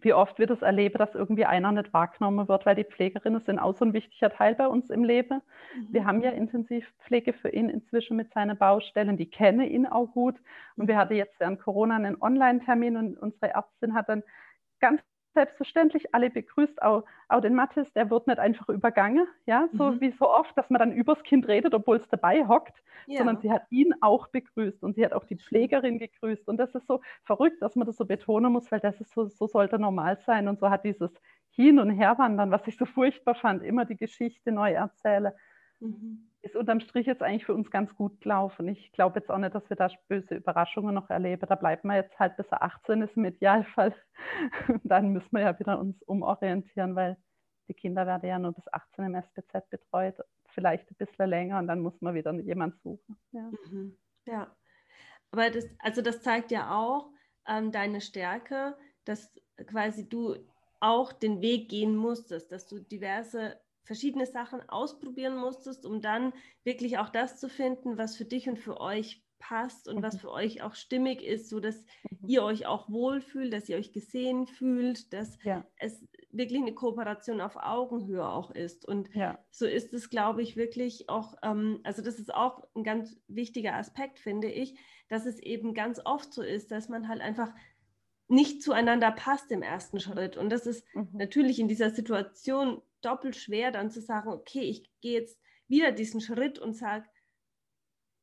wie 0.02 0.14
oft 0.14 0.40
wir 0.40 0.48
das 0.48 0.62
erleben, 0.62 0.98
dass 0.98 1.16
irgendwie 1.16 1.46
einer 1.46 1.72
nicht 1.72 1.94
wahrgenommen 1.94 2.48
wird, 2.48 2.66
weil 2.66 2.76
die 2.76 2.84
Pflegerinnen 2.84 3.42
sind 3.42 3.60
auch 3.60 3.76
so 3.76 3.86
ein 3.86 3.94
wichtiger 3.94 4.30
Teil 4.30 4.56
bei 4.56 4.68
uns 4.68 4.90
im 4.90 5.04
Leben. 5.04 5.42
Mhm. 5.76 5.88
Wir 5.92 6.06
haben 6.06 6.22
ja 6.22 6.32
Intensivpflege 6.32 7.34
für 7.34 7.50
ihn 7.50 7.70
inzwischen 7.70 8.18
mit 8.18 8.34
seinen 8.34 8.58
Baustellen, 8.58 9.18
die 9.18 9.30
kennen 9.30 9.68
ihn 9.68 9.86
auch 9.86 10.08
gut. 10.08 10.36
Und 10.76 10.88
wir 10.88 10.98
hatten 10.98 11.16
jetzt 11.16 11.40
während 11.40 11.60
Corona 11.60 11.96
einen 11.96 12.22
Online-Termin 12.22 12.98
und 12.98 13.18
unsere 13.18 13.54
Ärztin 13.54 13.94
hat 13.94 14.10
dann 14.10 14.24
ganz 14.80 15.02
selbstverständlich 15.36 16.16
alle 16.16 16.32
begrüßt, 16.32 16.82
auch, 16.82 17.04
auch 17.30 17.42
den 17.42 17.54
Mathis, 17.54 17.94
der 17.94 18.10
wird 18.10 18.26
nicht 18.26 18.40
einfach 18.40 18.70
übergangen, 18.70 19.28
ja, 19.46 19.68
so 19.74 19.92
mhm. 19.92 20.02
wie 20.02 20.12
so 20.12 20.28
oft, 20.28 20.58
dass 20.58 20.70
man 20.72 20.80
dann 20.80 20.92
übers 20.92 21.22
Kind 21.22 21.48
redet, 21.48 21.76
obwohl 21.76 21.98
es 21.98 22.08
dabei 22.10 22.48
hockt, 22.48 22.82
ja. 23.06 23.20
sondern 23.20 23.40
sie 23.42 23.52
hat 23.52 23.64
ihn 23.70 23.94
auch 24.02 24.28
begrüßt 24.30 24.84
und 24.84 24.96
sie 24.96 25.06
hat 25.06 25.14
auch 25.14 25.26
die 25.26 25.38
Pflegerin 25.38 26.00
gegrüßt 26.00 26.48
und 26.48 26.58
das 26.58 26.74
ist 26.74 26.88
so 26.88 27.02
verrückt, 27.24 27.62
dass 27.62 27.76
man 27.76 27.86
das 27.86 27.98
so 27.98 28.06
betonen 28.06 28.52
muss, 28.52 28.72
weil 28.72 28.80
das 28.80 29.00
ist 29.00 29.14
so, 29.14 29.28
so 29.28 29.46
sollte 29.46 29.78
normal 29.78 30.18
sein 30.26 30.48
und 30.48 30.60
so 30.60 30.72
hat 30.72 30.84
dieses 30.84 31.12
Hin- 31.52 31.80
und 31.80 31.92
Herwandern, 31.92 32.50
was 32.50 32.66
ich 32.68 32.78
so 32.78 32.86
furchtbar 32.86 33.36
fand, 33.36 33.62
immer 33.64 33.86
die 33.86 33.98
Geschichte 33.98 34.52
neu 34.52 34.72
erzähle, 34.72 35.36
mhm 35.80 36.28
ist 36.46 36.56
unterm 36.56 36.80
Strich 36.80 37.08
jetzt 37.08 37.24
eigentlich 37.24 37.46
für 37.46 37.56
uns 37.56 37.72
ganz 37.72 37.94
gut 37.96 38.22
gelaufen. 38.22 38.68
Ich 38.68 38.92
glaube 38.92 39.20
jetzt 39.20 39.32
auch 39.32 39.40
nicht, 39.40 39.56
dass 39.56 39.68
wir 39.68 39.76
da 39.76 39.90
böse 40.08 40.36
Überraschungen 40.36 40.94
noch 40.94 41.10
erleben. 41.10 41.46
Da 41.48 41.56
bleibt 41.56 41.84
man 41.84 41.96
jetzt 41.96 42.18
halt 42.20 42.38
bis 42.38 42.46
er 42.52 42.62
18 42.62 43.02
ist 43.02 43.18
im 43.18 43.26
Idealfall. 43.26 43.96
Dann 44.84 45.10
müssen 45.10 45.32
wir 45.32 45.42
ja 45.42 45.60
wieder 45.60 45.80
uns 45.80 46.02
umorientieren, 46.04 46.96
weil 46.96 47.18
die 47.68 47.74
Kinder 47.74 48.06
werden 48.06 48.30
ja 48.30 48.38
nur 48.38 48.54
bis 48.54 48.72
18 48.72 49.06
im 49.06 49.16
SPZ 49.16 49.70
betreut, 49.72 50.16
vielleicht 50.50 50.90
ein 50.92 50.96
bisschen 50.96 51.30
länger 51.30 51.58
und 51.58 51.66
dann 51.68 51.80
muss 51.80 52.00
man 52.00 52.14
wieder 52.14 52.32
jemanden 52.34 52.78
suchen. 52.84 53.18
Ja. 53.32 53.50
Mhm. 53.72 53.98
ja. 54.28 54.56
Aber 55.32 55.50
das, 55.50 55.66
also 55.80 56.04
das 56.04 56.22
zeigt 56.22 56.52
ja 56.52 56.70
auch 56.70 57.10
ähm, 57.48 57.72
deine 57.72 58.02
Stärke, 58.02 58.78
dass 59.04 59.34
quasi 59.66 60.08
du 60.08 60.36
auch 60.80 61.12
den 61.12 61.42
Weg 61.42 61.70
gehen 61.70 61.96
musstest, 61.96 62.52
dass 62.52 62.68
du 62.68 62.78
diverse 62.78 63.60
verschiedene 63.86 64.26
Sachen 64.26 64.68
ausprobieren 64.68 65.38
musstest, 65.38 65.86
um 65.86 66.02
dann 66.02 66.34
wirklich 66.64 66.98
auch 66.98 67.10
das 67.10 67.40
zu 67.40 67.50
finden, 67.50 67.98
was 67.98 68.18
für 68.18 68.26
dich 68.26 68.50
und 68.50 68.60
für 68.60 68.82
euch 68.82 69.24
passt 69.40 69.88
und 69.88 69.98
mhm. 69.98 70.04
was 70.04 70.18
für 70.18 70.32
euch 70.32 70.62
auch 70.62 70.76
stimmig 70.76 71.22
ist, 71.22 71.50
so 71.50 71.60
dass 71.60 71.84
mhm. 72.10 72.28
ihr 72.28 72.44
euch 72.44 72.66
auch 72.66 72.90
wohlfühlt, 72.90 73.54
dass 73.54 73.70
ihr 73.70 73.78
euch 73.78 73.92
gesehen 73.92 74.48
fühlt, 74.48 75.14
dass 75.14 75.38
ja. 75.44 75.66
es 75.78 76.04
wirklich 76.32 76.62
eine 76.62 76.74
Kooperation 76.74 77.42
auf 77.42 77.56
Augenhöhe 77.56 78.28
auch 78.28 78.52
ist. 78.52 78.88
Und 78.88 79.14
ja. 79.14 79.40
so 79.52 79.66
ist 79.66 79.94
es, 79.94 80.10
glaube 80.10 80.42
ich, 80.42 80.56
wirklich 80.58 81.10
auch, 81.10 81.36
ähm, 81.44 81.80
also 81.84 82.02
das 82.02 82.20
ist 82.20 82.34
auch 82.34 82.68
ein 82.76 82.84
ganz 82.84 83.16
wichtiger 83.28 83.76
Aspekt, 83.76 84.20
finde 84.20 84.50
ich, 84.50 84.78
dass 85.08 85.26
es 85.26 85.40
eben 85.40 85.74
ganz 85.74 86.02
oft 86.04 86.34
so 86.34 86.42
ist, 86.42 86.72
dass 86.72 86.90
man 86.90 87.08
halt 87.08 87.22
einfach 87.22 87.54
nicht 88.28 88.64
zueinander 88.64 89.12
passt 89.12 89.52
im 89.52 89.62
ersten 89.62 90.00
Schritt. 90.00 90.36
Und 90.36 90.50
das 90.50 90.66
ist 90.66 90.84
mhm. 90.96 91.10
natürlich 91.14 91.60
in 91.60 91.68
dieser 91.68 91.92
Situation 91.92 92.82
doppelt 93.06 93.36
schwer, 93.36 93.72
dann 93.72 93.92
zu 93.92 94.02
sagen, 94.02 94.30
okay, 94.30 94.62
ich 94.62 94.90
gehe 95.02 95.20
jetzt 95.20 95.40
wieder 95.68 95.92
diesen 95.92 96.22
Schritt 96.22 96.60
und 96.60 96.74
sage, 96.74 97.06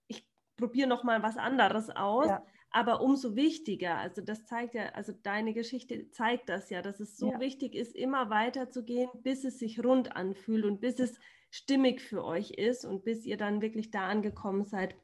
ich 0.06 0.26
probiere 0.56 0.88
noch 0.88 1.04
mal 1.04 1.22
was 1.22 1.36
anderes 1.36 1.90
aus. 1.90 2.28
Ja. 2.28 2.44
Aber 2.74 3.02
umso 3.02 3.36
wichtiger, 3.36 3.98
also 3.98 4.22
das 4.22 4.46
zeigt 4.46 4.74
ja, 4.74 4.86
also 4.94 5.12
deine 5.12 5.52
Geschichte 5.52 6.10
zeigt 6.10 6.48
das 6.48 6.70
ja, 6.70 6.80
dass 6.80 7.00
es 7.00 7.18
so 7.18 7.30
ja. 7.30 7.38
wichtig 7.38 7.74
ist, 7.74 7.94
immer 7.94 8.30
weiter 8.30 8.70
zu 8.70 8.82
gehen, 8.82 9.10
bis 9.22 9.44
es 9.44 9.58
sich 9.58 9.84
rund 9.84 10.16
anfühlt 10.16 10.64
und 10.64 10.80
bis 10.80 10.98
es 10.98 11.18
stimmig 11.50 12.00
für 12.00 12.24
euch 12.24 12.50
ist 12.52 12.86
und 12.86 13.04
bis 13.04 13.26
ihr 13.26 13.36
dann 13.36 13.60
wirklich 13.60 13.90
da 13.90 14.08
angekommen 14.08 14.64
seid, 14.64 14.96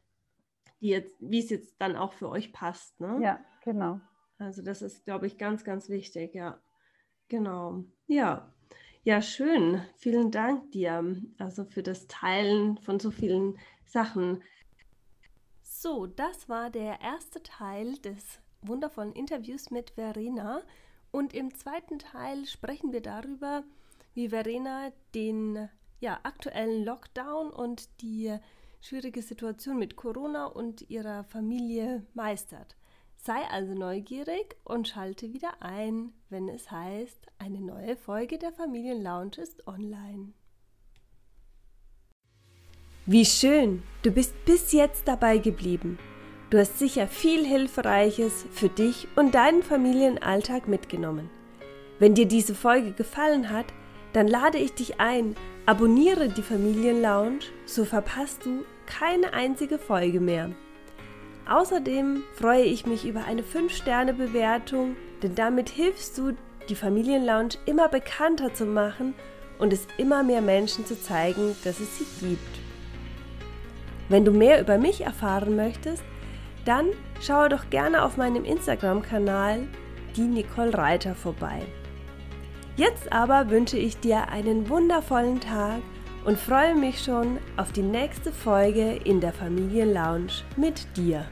die 0.81 0.89
jetzt, 0.89 1.15
wie 1.21 1.41
es 1.41 1.51
jetzt 1.51 1.79
dann 1.79 1.95
auch 1.95 2.15
für 2.15 2.31
euch 2.31 2.55
passt. 2.55 2.99
Ne? 3.01 3.19
Ja, 3.23 3.45
genau. 3.63 4.01
Also 4.39 4.63
das 4.63 4.81
ist, 4.81 5.05
glaube 5.05 5.27
ich, 5.27 5.37
ganz, 5.37 5.63
ganz 5.63 5.91
wichtig, 5.91 6.35
ja. 6.35 6.63
Genau. 7.29 7.85
Ja. 8.07 8.55
Ja, 9.09 9.23
schön. 9.23 9.81
Vielen 9.97 10.31
Dank 10.31 10.71
dir, 10.73 11.17
also 11.39 11.65
für 11.65 11.83
das 11.83 12.09
Teilen 12.09 12.77
von 12.77 13.01
so 13.01 13.11
vielen 13.11 13.59
Sachen. 13.87 14.43
So, 15.63 16.07
das 16.07 16.51
war 16.51 16.69
der 16.69 17.01
erste 17.01 17.43
Teil 17.43 17.95
des 18.01 18.39
wundervollen 18.61 19.15
Interviews 19.15 19.71
mit 19.71 19.93
Verena. 19.93 20.61
Und 21.11 21.33
im 21.33 21.55
zweiten 21.55 21.99
Teil 21.99 22.45
sprechen 22.45 22.93
wir 22.93 23.01
darüber, 23.01 23.65
wie 24.13 24.29
Verena 24.29 24.93
den 25.15 25.71
ja, 26.01 26.21
aktuellen 26.25 26.85
Lockdown 26.85 27.49
und 27.49 27.89
die 28.03 28.37
schwierige 28.83 29.23
Situation 29.23 29.79
mit 29.79 29.97
Corona 29.97 30.45
und 30.45 30.91
ihrer 30.91 31.25
Familie 31.25 32.05
meistert. 32.13 32.77
Sei 33.21 33.43
also 33.51 33.75
neugierig 33.75 34.57
und 34.65 34.89
schalte 34.89 35.33
wieder 35.33 35.61
ein, 35.61 36.13
wenn 36.31 36.49
es 36.49 36.71
heißt, 36.71 37.27
eine 37.39 37.61
neue 37.61 37.97
Folge 37.97 38.39
der 38.39 38.53
Familienlounge 38.53 39.37
ist 39.39 39.67
online. 39.67 40.33
Wie 43.05 43.25
schön, 43.25 43.83
du 44.03 44.13
bist 44.13 44.35
bis 44.45 44.73
jetzt 44.73 45.09
dabei 45.09 45.39
geblieben. 45.39 45.99
Du 46.51 46.59
hast 46.59 46.79
sicher 46.79 47.07
viel 47.07 47.45
Hilfreiches 47.45 48.47
für 48.53 48.69
dich 48.69 49.09
und 49.17 49.35
deinen 49.35 49.63
Familienalltag 49.63 50.69
mitgenommen. 50.69 51.29
Wenn 51.99 52.15
dir 52.15 52.27
diese 52.27 52.55
Folge 52.55 52.93
gefallen 52.93 53.51
hat, 53.51 53.67
dann 54.13 54.29
lade 54.29 54.59
ich 54.59 54.73
dich 54.75 55.01
ein, 55.01 55.35
abonniere 55.67 56.29
die 56.29 56.43
Familienlounge, 56.43 57.41
so 57.67 57.85
verpasst 57.85 58.47
du 58.47 58.65
keine 58.87 59.33
einzige 59.33 59.79
Folge 59.79 60.21
mehr. 60.21 60.55
Außerdem 61.49 62.25
freue 62.35 62.65
ich 62.65 62.85
mich 62.85 63.07
über 63.07 63.25
eine 63.25 63.43
5-Sterne-Bewertung, 63.43 64.97
denn 65.23 65.35
damit 65.35 65.71
hilfst 65.71 66.19
du, 66.19 66.33
die 66.69 66.75
Familienlounge 66.75 67.55
immer 67.65 67.89
bekannter 67.89 68.53
zu 68.53 68.67
machen 68.67 69.15
und 69.59 69.73
es 69.73 69.87
immer 69.97 70.23
mehr 70.23 70.43
Menschen 70.43 70.85
zu 70.85 71.01
zeigen, 71.01 71.57
dass 71.65 71.81
es 71.81 71.99
sie 71.99 72.27
gibt. 72.27 72.61
Wenn 74.11 74.27
du 74.27 74.33
mehr 74.33 74.61
über 74.61 74.77
mich 74.77 75.01
erfahren 75.01 75.57
möchtest, 75.57 76.05
dann 76.67 76.89
schaue 77.23 77.49
doch 77.49 77.71
gerne 77.71 78.03
auf 78.03 78.19
meinem 78.19 78.45
Instagram-Kanal 78.45 79.67
die 80.17 80.23
Nicole 80.23 80.77
Reiter 80.77 81.15
vorbei. 81.15 81.63
Jetzt 82.77 83.11
aber 83.11 83.49
wünsche 83.49 83.79
ich 83.79 83.99
dir 83.99 84.29
einen 84.29 84.69
wundervollen 84.69 85.41
Tag 85.41 85.81
und 86.27 86.39
freue 86.39 86.75
mich 86.75 87.03
schon 87.03 87.39
auf 87.57 87.73
die 87.73 87.83
nächste 87.83 88.33
Folge 88.33 89.01
in 89.05 89.21
der 89.21 89.33
Familienlounge 89.33 90.29
mit 90.57 90.87
dir. 90.95 91.25